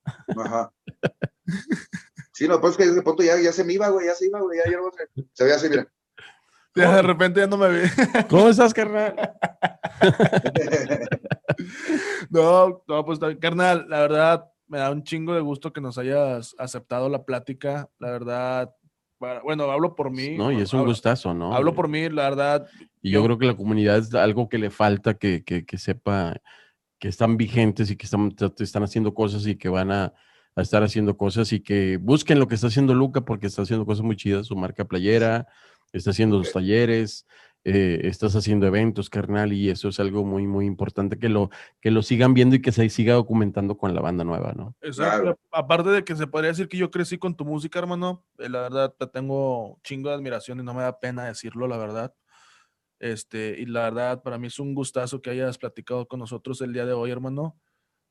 [0.05, 0.71] Ajá.
[2.35, 4.41] Sí, no, pues que de pronto ya, ya se me iba, güey, ya se iba,
[4.41, 4.79] güey, ya, ya
[5.33, 5.91] se veía así, mira.
[6.75, 7.89] Ya de repente ya no me vi.
[8.29, 9.15] ¿Cómo estás, carnal?
[12.31, 16.55] no, no, pues carnal, la verdad, me da un chingo de gusto que nos hayas
[16.59, 17.89] aceptado la plática.
[17.99, 18.73] La verdad,
[19.43, 20.37] bueno, hablo por mí.
[20.37, 21.55] No, y es un gustazo, ¿no?
[21.55, 22.69] Hablo por mí, la verdad.
[23.03, 26.37] Y yo, creo que la comunidad es algo que le falta que, que, que sepa
[26.99, 30.13] que están vigentes y que están, están haciendo cosas y que van a,
[30.55, 33.87] a, estar haciendo cosas y que busquen lo que está haciendo Luca porque está haciendo
[33.87, 35.47] cosas muy chidas, su marca playera,
[35.93, 37.27] está haciendo sus talleres,
[37.65, 41.91] eh, estás haciendo eventos, carnal, y eso es algo muy, muy importante que lo, que
[41.91, 44.75] lo sigan viendo y que se siga documentando con la banda nueva, ¿no?
[44.81, 45.39] Exacto.
[45.51, 48.63] Aparte de que se podría decir que yo crecí con tu música, hermano, eh, la
[48.63, 52.15] verdad te tengo chingo de admiración y no me da pena decirlo, la verdad.
[52.99, 56.73] Este, y la verdad, para mí es un gustazo que hayas platicado con nosotros el
[56.73, 57.59] día de hoy, hermano.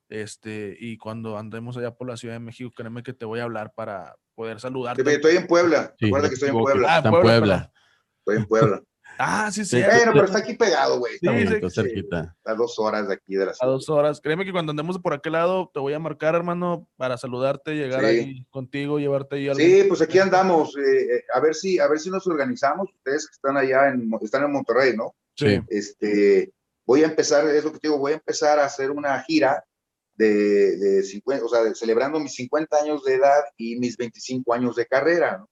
[0.10, 3.44] Este, y cuando andemos allá por la Ciudad de México, créeme que te voy a
[3.44, 5.04] hablar para poder saludarte.
[5.14, 5.96] Estoy en Puebla.
[6.00, 6.88] Recuerda que estoy en Puebla.
[6.90, 7.72] Ah, en Puebla.
[8.20, 8.84] Estoy en Puebla.
[9.22, 9.82] Ah, sí, sí.
[9.84, 11.16] Bueno, pero está aquí pegado, güey.
[11.22, 12.38] Está cerquita.
[12.46, 13.70] A dos horas de aquí de la ciudad.
[13.70, 14.22] A dos horas.
[14.22, 18.06] Créeme que cuando andemos por aquel lado, te voy a marcar, hermano, para saludarte, llegar
[18.06, 19.60] ahí contigo, llevarte ahí algo.
[19.60, 20.74] Sí, pues aquí andamos.
[20.78, 22.88] Eh, eh, a ver si, a ver si nos organizamos.
[22.96, 25.14] Ustedes que están allá en, están en Monterrey, ¿no?
[25.36, 25.60] Sí.
[25.68, 26.54] Este,
[26.86, 29.66] voy a empezar, es lo que te digo, voy a empezar a hacer una gira
[30.20, 34.76] de, de 50, o sea, celebrando mis 50 años de edad y mis 25 años
[34.76, 35.46] de carrera,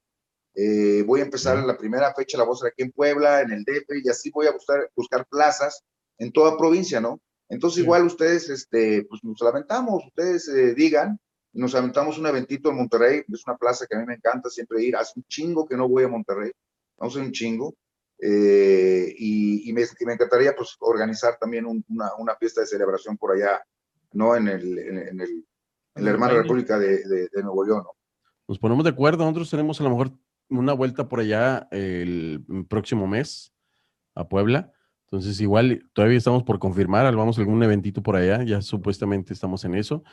[0.54, 3.64] eh, voy a empezar en la primera fecha, la voz aquí en Puebla, en el
[3.64, 5.84] DF, y así voy a buscar, buscar plazas
[6.18, 7.22] en toda provincia, ¿no?
[7.48, 11.18] Entonces, igual ustedes, este, pues nos lamentamos, ustedes eh, digan,
[11.54, 14.84] nos aventamos un eventito en Monterrey, es una plaza que a mí me encanta siempre
[14.84, 16.52] ir, hace un chingo que no voy a Monterrey,
[16.98, 17.74] vamos a un chingo,
[18.20, 23.64] eh, y, me, encantaría pues organizar también una, una, fiesta de celebración por allá,
[24.14, 24.36] ¿no?
[24.36, 25.46] En el, en, el,
[25.96, 27.92] en la hermana República de, de, Nuevo León, ¿no?
[28.48, 30.12] Nos ponemos de acuerdo, nosotros tenemos a lo mejor
[30.50, 33.54] una vuelta por allá el próximo mes
[34.16, 34.72] a Puebla.
[35.06, 39.64] Entonces, igual todavía estamos por confirmar, vamos a algún eventito por allá, ya supuestamente estamos
[39.64, 40.04] en eso.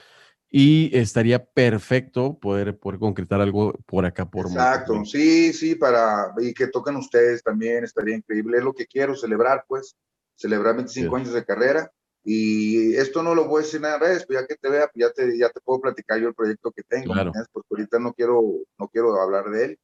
[0.51, 4.30] Y estaría perfecto poder, poder concretar algo por acá.
[4.30, 8.86] Por Exacto, sí, sí, para, y que toquen ustedes también, estaría increíble, es lo que
[8.86, 9.97] quiero celebrar, pues,
[10.36, 11.90] celebrar 25 años de carrera,
[12.24, 15.06] y esto no lo voy a decir en redes, pues ya que te vea, pues
[15.06, 17.12] ya te, ya te puedo platicar yo el proyecto que tengo,
[17.52, 18.42] porque ahorita no quiero,
[18.78, 19.78] no quiero hablar de él,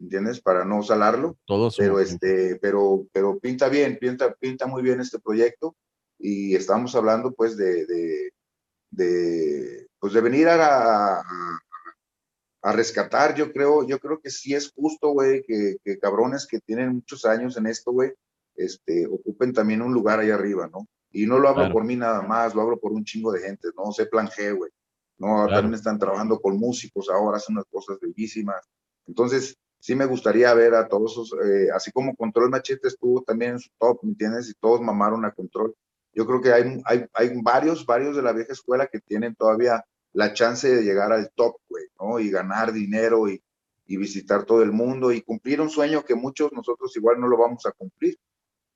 [0.00, 0.40] ¿entiendes?
[0.40, 5.18] Para no salarlo, Todos pero, este, pero, pero pinta bien, pinta, pinta muy bien este
[5.18, 5.76] proyecto,
[6.18, 8.30] y estamos hablando, pues, de, de,
[8.90, 11.20] de pues de venir a,
[12.62, 16.94] a, rescatar, yo creo, yo creo que sí es justo, güey, que, cabrones que tienen
[16.94, 18.12] muchos años en esto, güey,
[18.56, 20.86] este, ocupen también un lugar ahí arriba, ¿no?
[21.14, 23.68] Y no lo hablo por mí nada más, lo hablo por un chingo de gente,
[23.76, 23.92] ¿no?
[23.92, 24.70] Sé plan G, güey.
[25.18, 25.46] ¿no?
[25.46, 28.68] También están trabajando con músicos ahora, hacen unas cosas bellísimas.
[29.06, 33.52] Entonces, sí me gustaría ver a todos esos, eh, así como Control Machete estuvo también
[33.52, 34.50] en su top, ¿me entiendes?
[34.50, 35.74] Y todos mamaron a Control.
[36.12, 39.84] Yo creo que hay, hay, hay varios, varios de la vieja escuela que tienen todavía
[40.12, 42.18] la chance de llegar al top, güey, ¿no?
[42.18, 43.42] Y ganar dinero y,
[43.86, 47.36] y, visitar todo el mundo y cumplir un sueño que muchos nosotros igual no lo
[47.36, 48.16] vamos a cumplir,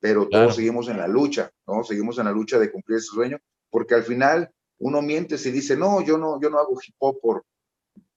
[0.00, 1.82] pero todos seguimos en la lucha, ¿no?
[1.84, 3.38] Seguimos en la lucha de cumplir ese sueño,
[3.70, 7.20] porque al final uno miente si dice, no, yo no, yo no hago hip hop
[7.20, 7.44] por,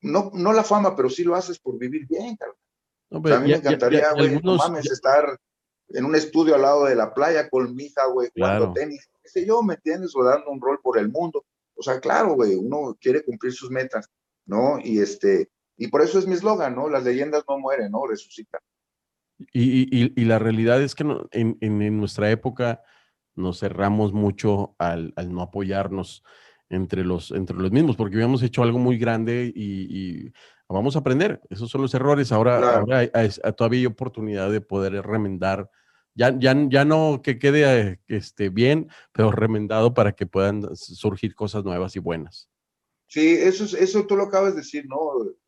[0.02, 3.34] no, no la fama, pero sí lo haces por vivir bien, cabrón.
[3.34, 5.38] a mí me encantaría, güey, no mames, estar
[5.90, 9.30] en un estudio al lado de la playa con mi hija, güey, jugando tenis, qué
[9.30, 10.16] sé yo, ¿me entiendes?
[10.16, 11.46] O dando un rol por el mundo.
[11.76, 14.08] O sea, claro, güey, uno quiere cumplir sus metas,
[14.46, 14.80] ¿no?
[14.82, 16.90] Y este, y por eso es mi eslogan, ¿no?
[16.90, 18.06] Las leyendas no mueren, ¿no?
[18.06, 18.62] Resucitan.
[19.54, 22.82] Y, y, la realidad es que en, en, nuestra época
[23.36, 26.24] nos cerramos mucho al, al, no apoyarnos
[26.70, 30.32] entre los, entre los mismos, porque habíamos hecho algo muy grande y,
[30.68, 31.42] vamos a aprender.
[31.50, 32.32] Esos son los errores.
[32.32, 35.70] Ahora, ahora hay, todavía hay oportunidad de poder remendar
[36.14, 41.64] ya, ya, ya no que quede este, bien, pero remendado para que puedan surgir cosas
[41.64, 42.50] nuevas y buenas.
[43.08, 44.98] Sí, eso, es, eso tú lo acabas de decir, ¿no?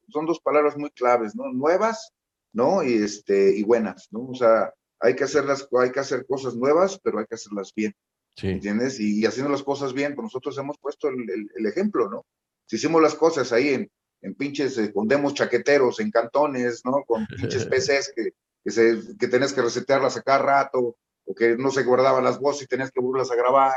[0.09, 1.51] Son dos palabras muy claves, ¿no?
[1.51, 2.13] Nuevas,
[2.54, 2.84] ¿no?
[2.84, 4.28] Y, este, y buenas, ¿no?
[4.28, 7.93] O sea, hay que, hacerlas, hay que hacer cosas nuevas, pero hay que hacerlas bien.
[8.36, 8.49] Sí.
[8.49, 8.99] ¿Entiendes?
[8.99, 12.26] Y, haciendo las cosas bien, pues nosotros hemos puesto el, el, ejemplo, ¿no?
[12.66, 13.91] Si hicimos las cosas ahí en,
[14.22, 17.04] en pinches, eh, con demos chaqueteros, en cantones, ¿no?
[17.06, 18.32] Con pinches PCs que,
[18.64, 22.39] que, se, que tenías que resetearlas a cada rato, o que no se guardaban las
[22.39, 23.74] voces y tenías que volverlas a grabar,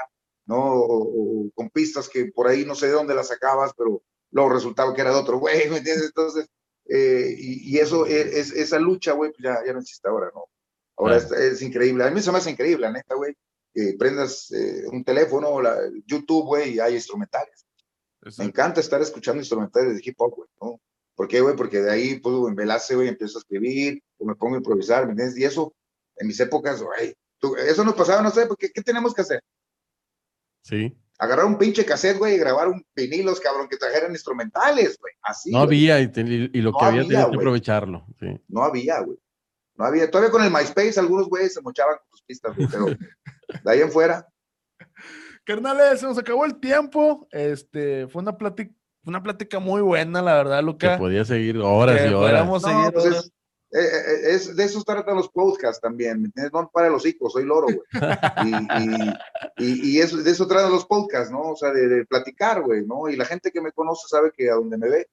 [0.47, 0.57] ¿no?
[0.59, 4.95] O, con pistas que por ahí no sé de dónde las sacabas, pero luego resultaba
[4.95, 6.07] que era de otro güey, ¿me entiendes?
[6.07, 6.49] Entonces,
[6.89, 10.45] eh, y, eso, e, es, esa lucha, güey, pues ya, ya no existe ahora, ¿no?
[10.97, 12.05] Ahora es, increíble.
[12.05, 13.37] A mí se me hace increíble, la neta, güey,
[13.73, 17.67] que prendas eh, un teléfono, la, YouTube, güey, y hay instrumentales.
[18.39, 20.81] Me encanta estar escuchando instrumentales de hip hop, güey, ¿no?
[21.15, 21.55] ¿Por qué, güey?
[21.55, 25.05] Porque de ahí, pues, en Velace, güey, empiezo a escribir, o me pongo a improvisar,
[25.05, 25.39] ¿me entiendes?
[25.39, 25.75] Y eso,
[26.17, 27.15] en mis épocas, güey,
[27.59, 29.43] eso nos pasaba, no sé, porque ¿qué tenemos que hacer?
[30.63, 30.97] Sí.
[31.19, 35.51] Agarrar un pinche cassette, güey, y grabar un vinilos, cabrón, que trajeran instrumentales, güey, así.
[35.51, 36.07] No había, y,
[36.61, 38.07] lo que había, tenía que aprovecharlo.
[38.21, 38.41] Sí.
[38.49, 39.19] No había, güey.
[39.77, 40.11] No había.
[40.11, 43.81] Todavía con el MySpace, algunos güeyes se mochaban con sus pistas, güey, pero de ahí
[43.81, 44.27] en fuera.
[45.45, 47.29] Carnales, se nos acabó el tiempo.
[47.31, 48.75] Este, fue una plática
[49.07, 50.95] una plática muy buena, la verdad, Luca.
[50.95, 52.63] Que podía seguir horas y horas.
[52.63, 53.31] seguir pues eh,
[53.73, 56.33] eh, Es, de eso tratan los podcasts también.
[56.53, 57.79] No para los hijos, soy loro, güey.
[59.59, 61.53] Y, y, eso, de eso tratan los podcasts, ¿no?
[61.53, 63.09] O sea, de, platicar, güey, ¿no?
[63.09, 65.09] Y la gente que me conoce sabe que a donde me ve,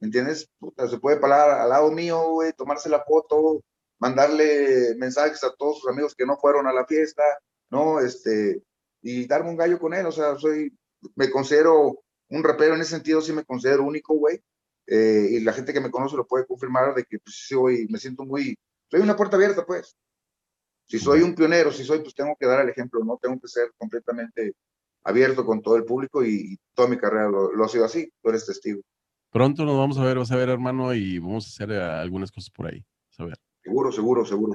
[0.00, 0.48] ¿me entiendes?
[0.90, 3.62] Se puede parar al lado mío, güey, tomarse la foto,
[3.98, 7.22] mandarle mensajes a todos sus amigos que no fueron a la fiesta,
[7.70, 8.00] ¿no?
[8.00, 8.62] Este,
[9.02, 10.76] y darme un gallo con él, o sea, soy,
[11.14, 14.42] me considero un rapero en ese sentido sí me considero único, güey.
[14.86, 17.86] Eh, y la gente que me conoce lo puede confirmar de que pues sí hoy
[17.88, 18.56] me siento muy,
[18.90, 19.96] soy una puerta abierta, pues.
[20.86, 23.18] Si soy un pionero, si soy, pues tengo que dar el ejemplo, ¿no?
[23.20, 24.54] Tengo que ser completamente
[25.04, 28.46] abierto con todo el público y, toda mi carrera lo, ha sido así, tú eres
[28.46, 28.82] testigo.
[29.30, 32.30] Pronto nos vamos a ver, vas a ver, hermano, y vamos a hacer eh, algunas
[32.30, 32.84] cosas por ahí.
[33.18, 33.38] A ver.
[33.62, 34.52] Seguro, seguro, seguro.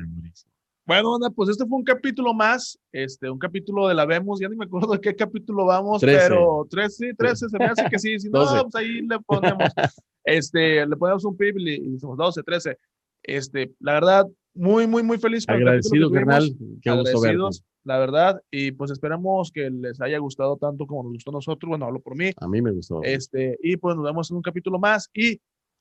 [0.86, 4.56] Bueno, pues este fue un capítulo más, este, un capítulo de la Vemos, ya ni
[4.56, 8.30] me acuerdo de qué capítulo vamos, pero 13, 13, se me hace que sí, si
[8.30, 9.70] no, pues ahí le ponemos,
[10.28, 12.78] este, le ponemos un pip y, y decimos 12, 13.
[13.24, 15.46] Este, la verdad, muy, muy, muy feliz.
[15.48, 16.50] Agradecido, carnal.
[16.82, 18.42] Qué Agradecidos, la verdad.
[18.52, 21.70] Y pues esperamos que les haya gustado tanto como nos gustó a nosotros.
[21.70, 22.32] Bueno, hablo por mí.
[22.38, 23.02] A mí me gustó.
[23.04, 25.10] Este, y pues nos vemos en un capítulo más.
[25.14, 25.40] Y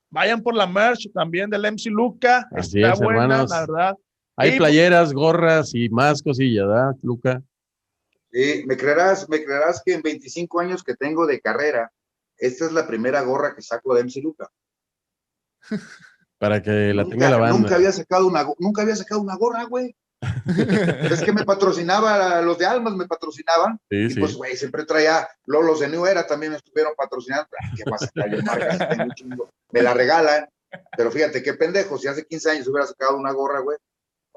[0.09, 2.47] vayan por la merch también del MC Luca.
[2.55, 3.95] Está buena, la verdad.
[4.35, 7.41] Hay playeras, gorras y más cosillas, ¿verdad, Luca?
[8.31, 11.91] Sí, me creerás, me creerás que en 25 años que tengo de carrera,
[12.37, 14.49] esta es la primera gorra que saco de MC Luca.
[16.37, 17.57] Para que la tenga la banda.
[17.57, 19.95] Nunca había sacado una, nunca había sacado una gorra, güey.
[21.11, 23.79] es que me patrocinaba, los de Almas me patrocinaban.
[23.89, 27.49] y pues, güey, siempre traía, los de New Era también me estuvieron patrocinando.
[27.75, 28.09] ¿Qué pasa?
[29.71, 30.47] me la regalan.
[30.95, 33.77] Pero fíjate, qué pendejo, si hace 15 años hubiera sacado una gorra, güey,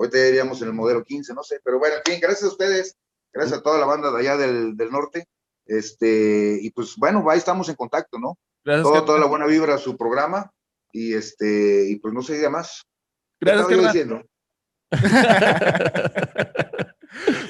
[0.00, 2.96] Ahorita ya iríamos en el modelo 15, no sé, pero bueno, bien, gracias a ustedes,
[3.34, 5.28] gracias a toda la banda de allá del, norte.
[5.70, 8.36] Este, y pues bueno, ahí estamos en contacto, ¿no?
[8.64, 9.04] Gracias.
[9.04, 10.50] toda la buena vibra a su programa.
[10.92, 12.82] Y este, y pues no se diga más.
[13.40, 14.20] Gracias, que diciendo?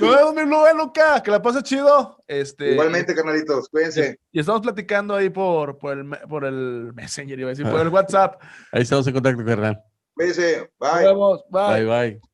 [0.01, 0.45] Nos vemos, mi
[0.77, 2.19] Luca, que la pase chido.
[2.27, 4.19] Este, Igualmente, carnalitos, cuídense.
[4.31, 7.89] Y, estamos platicando ahí por, por, el, por el Messenger, iba a decir, por el
[7.89, 8.43] WhatsApp.
[8.71, 9.83] Ahí estamos en contacto, carnal.
[10.13, 10.91] Cuídense, bye.
[10.91, 11.85] Nos vemos, bye.
[11.85, 12.30] Bye, bye.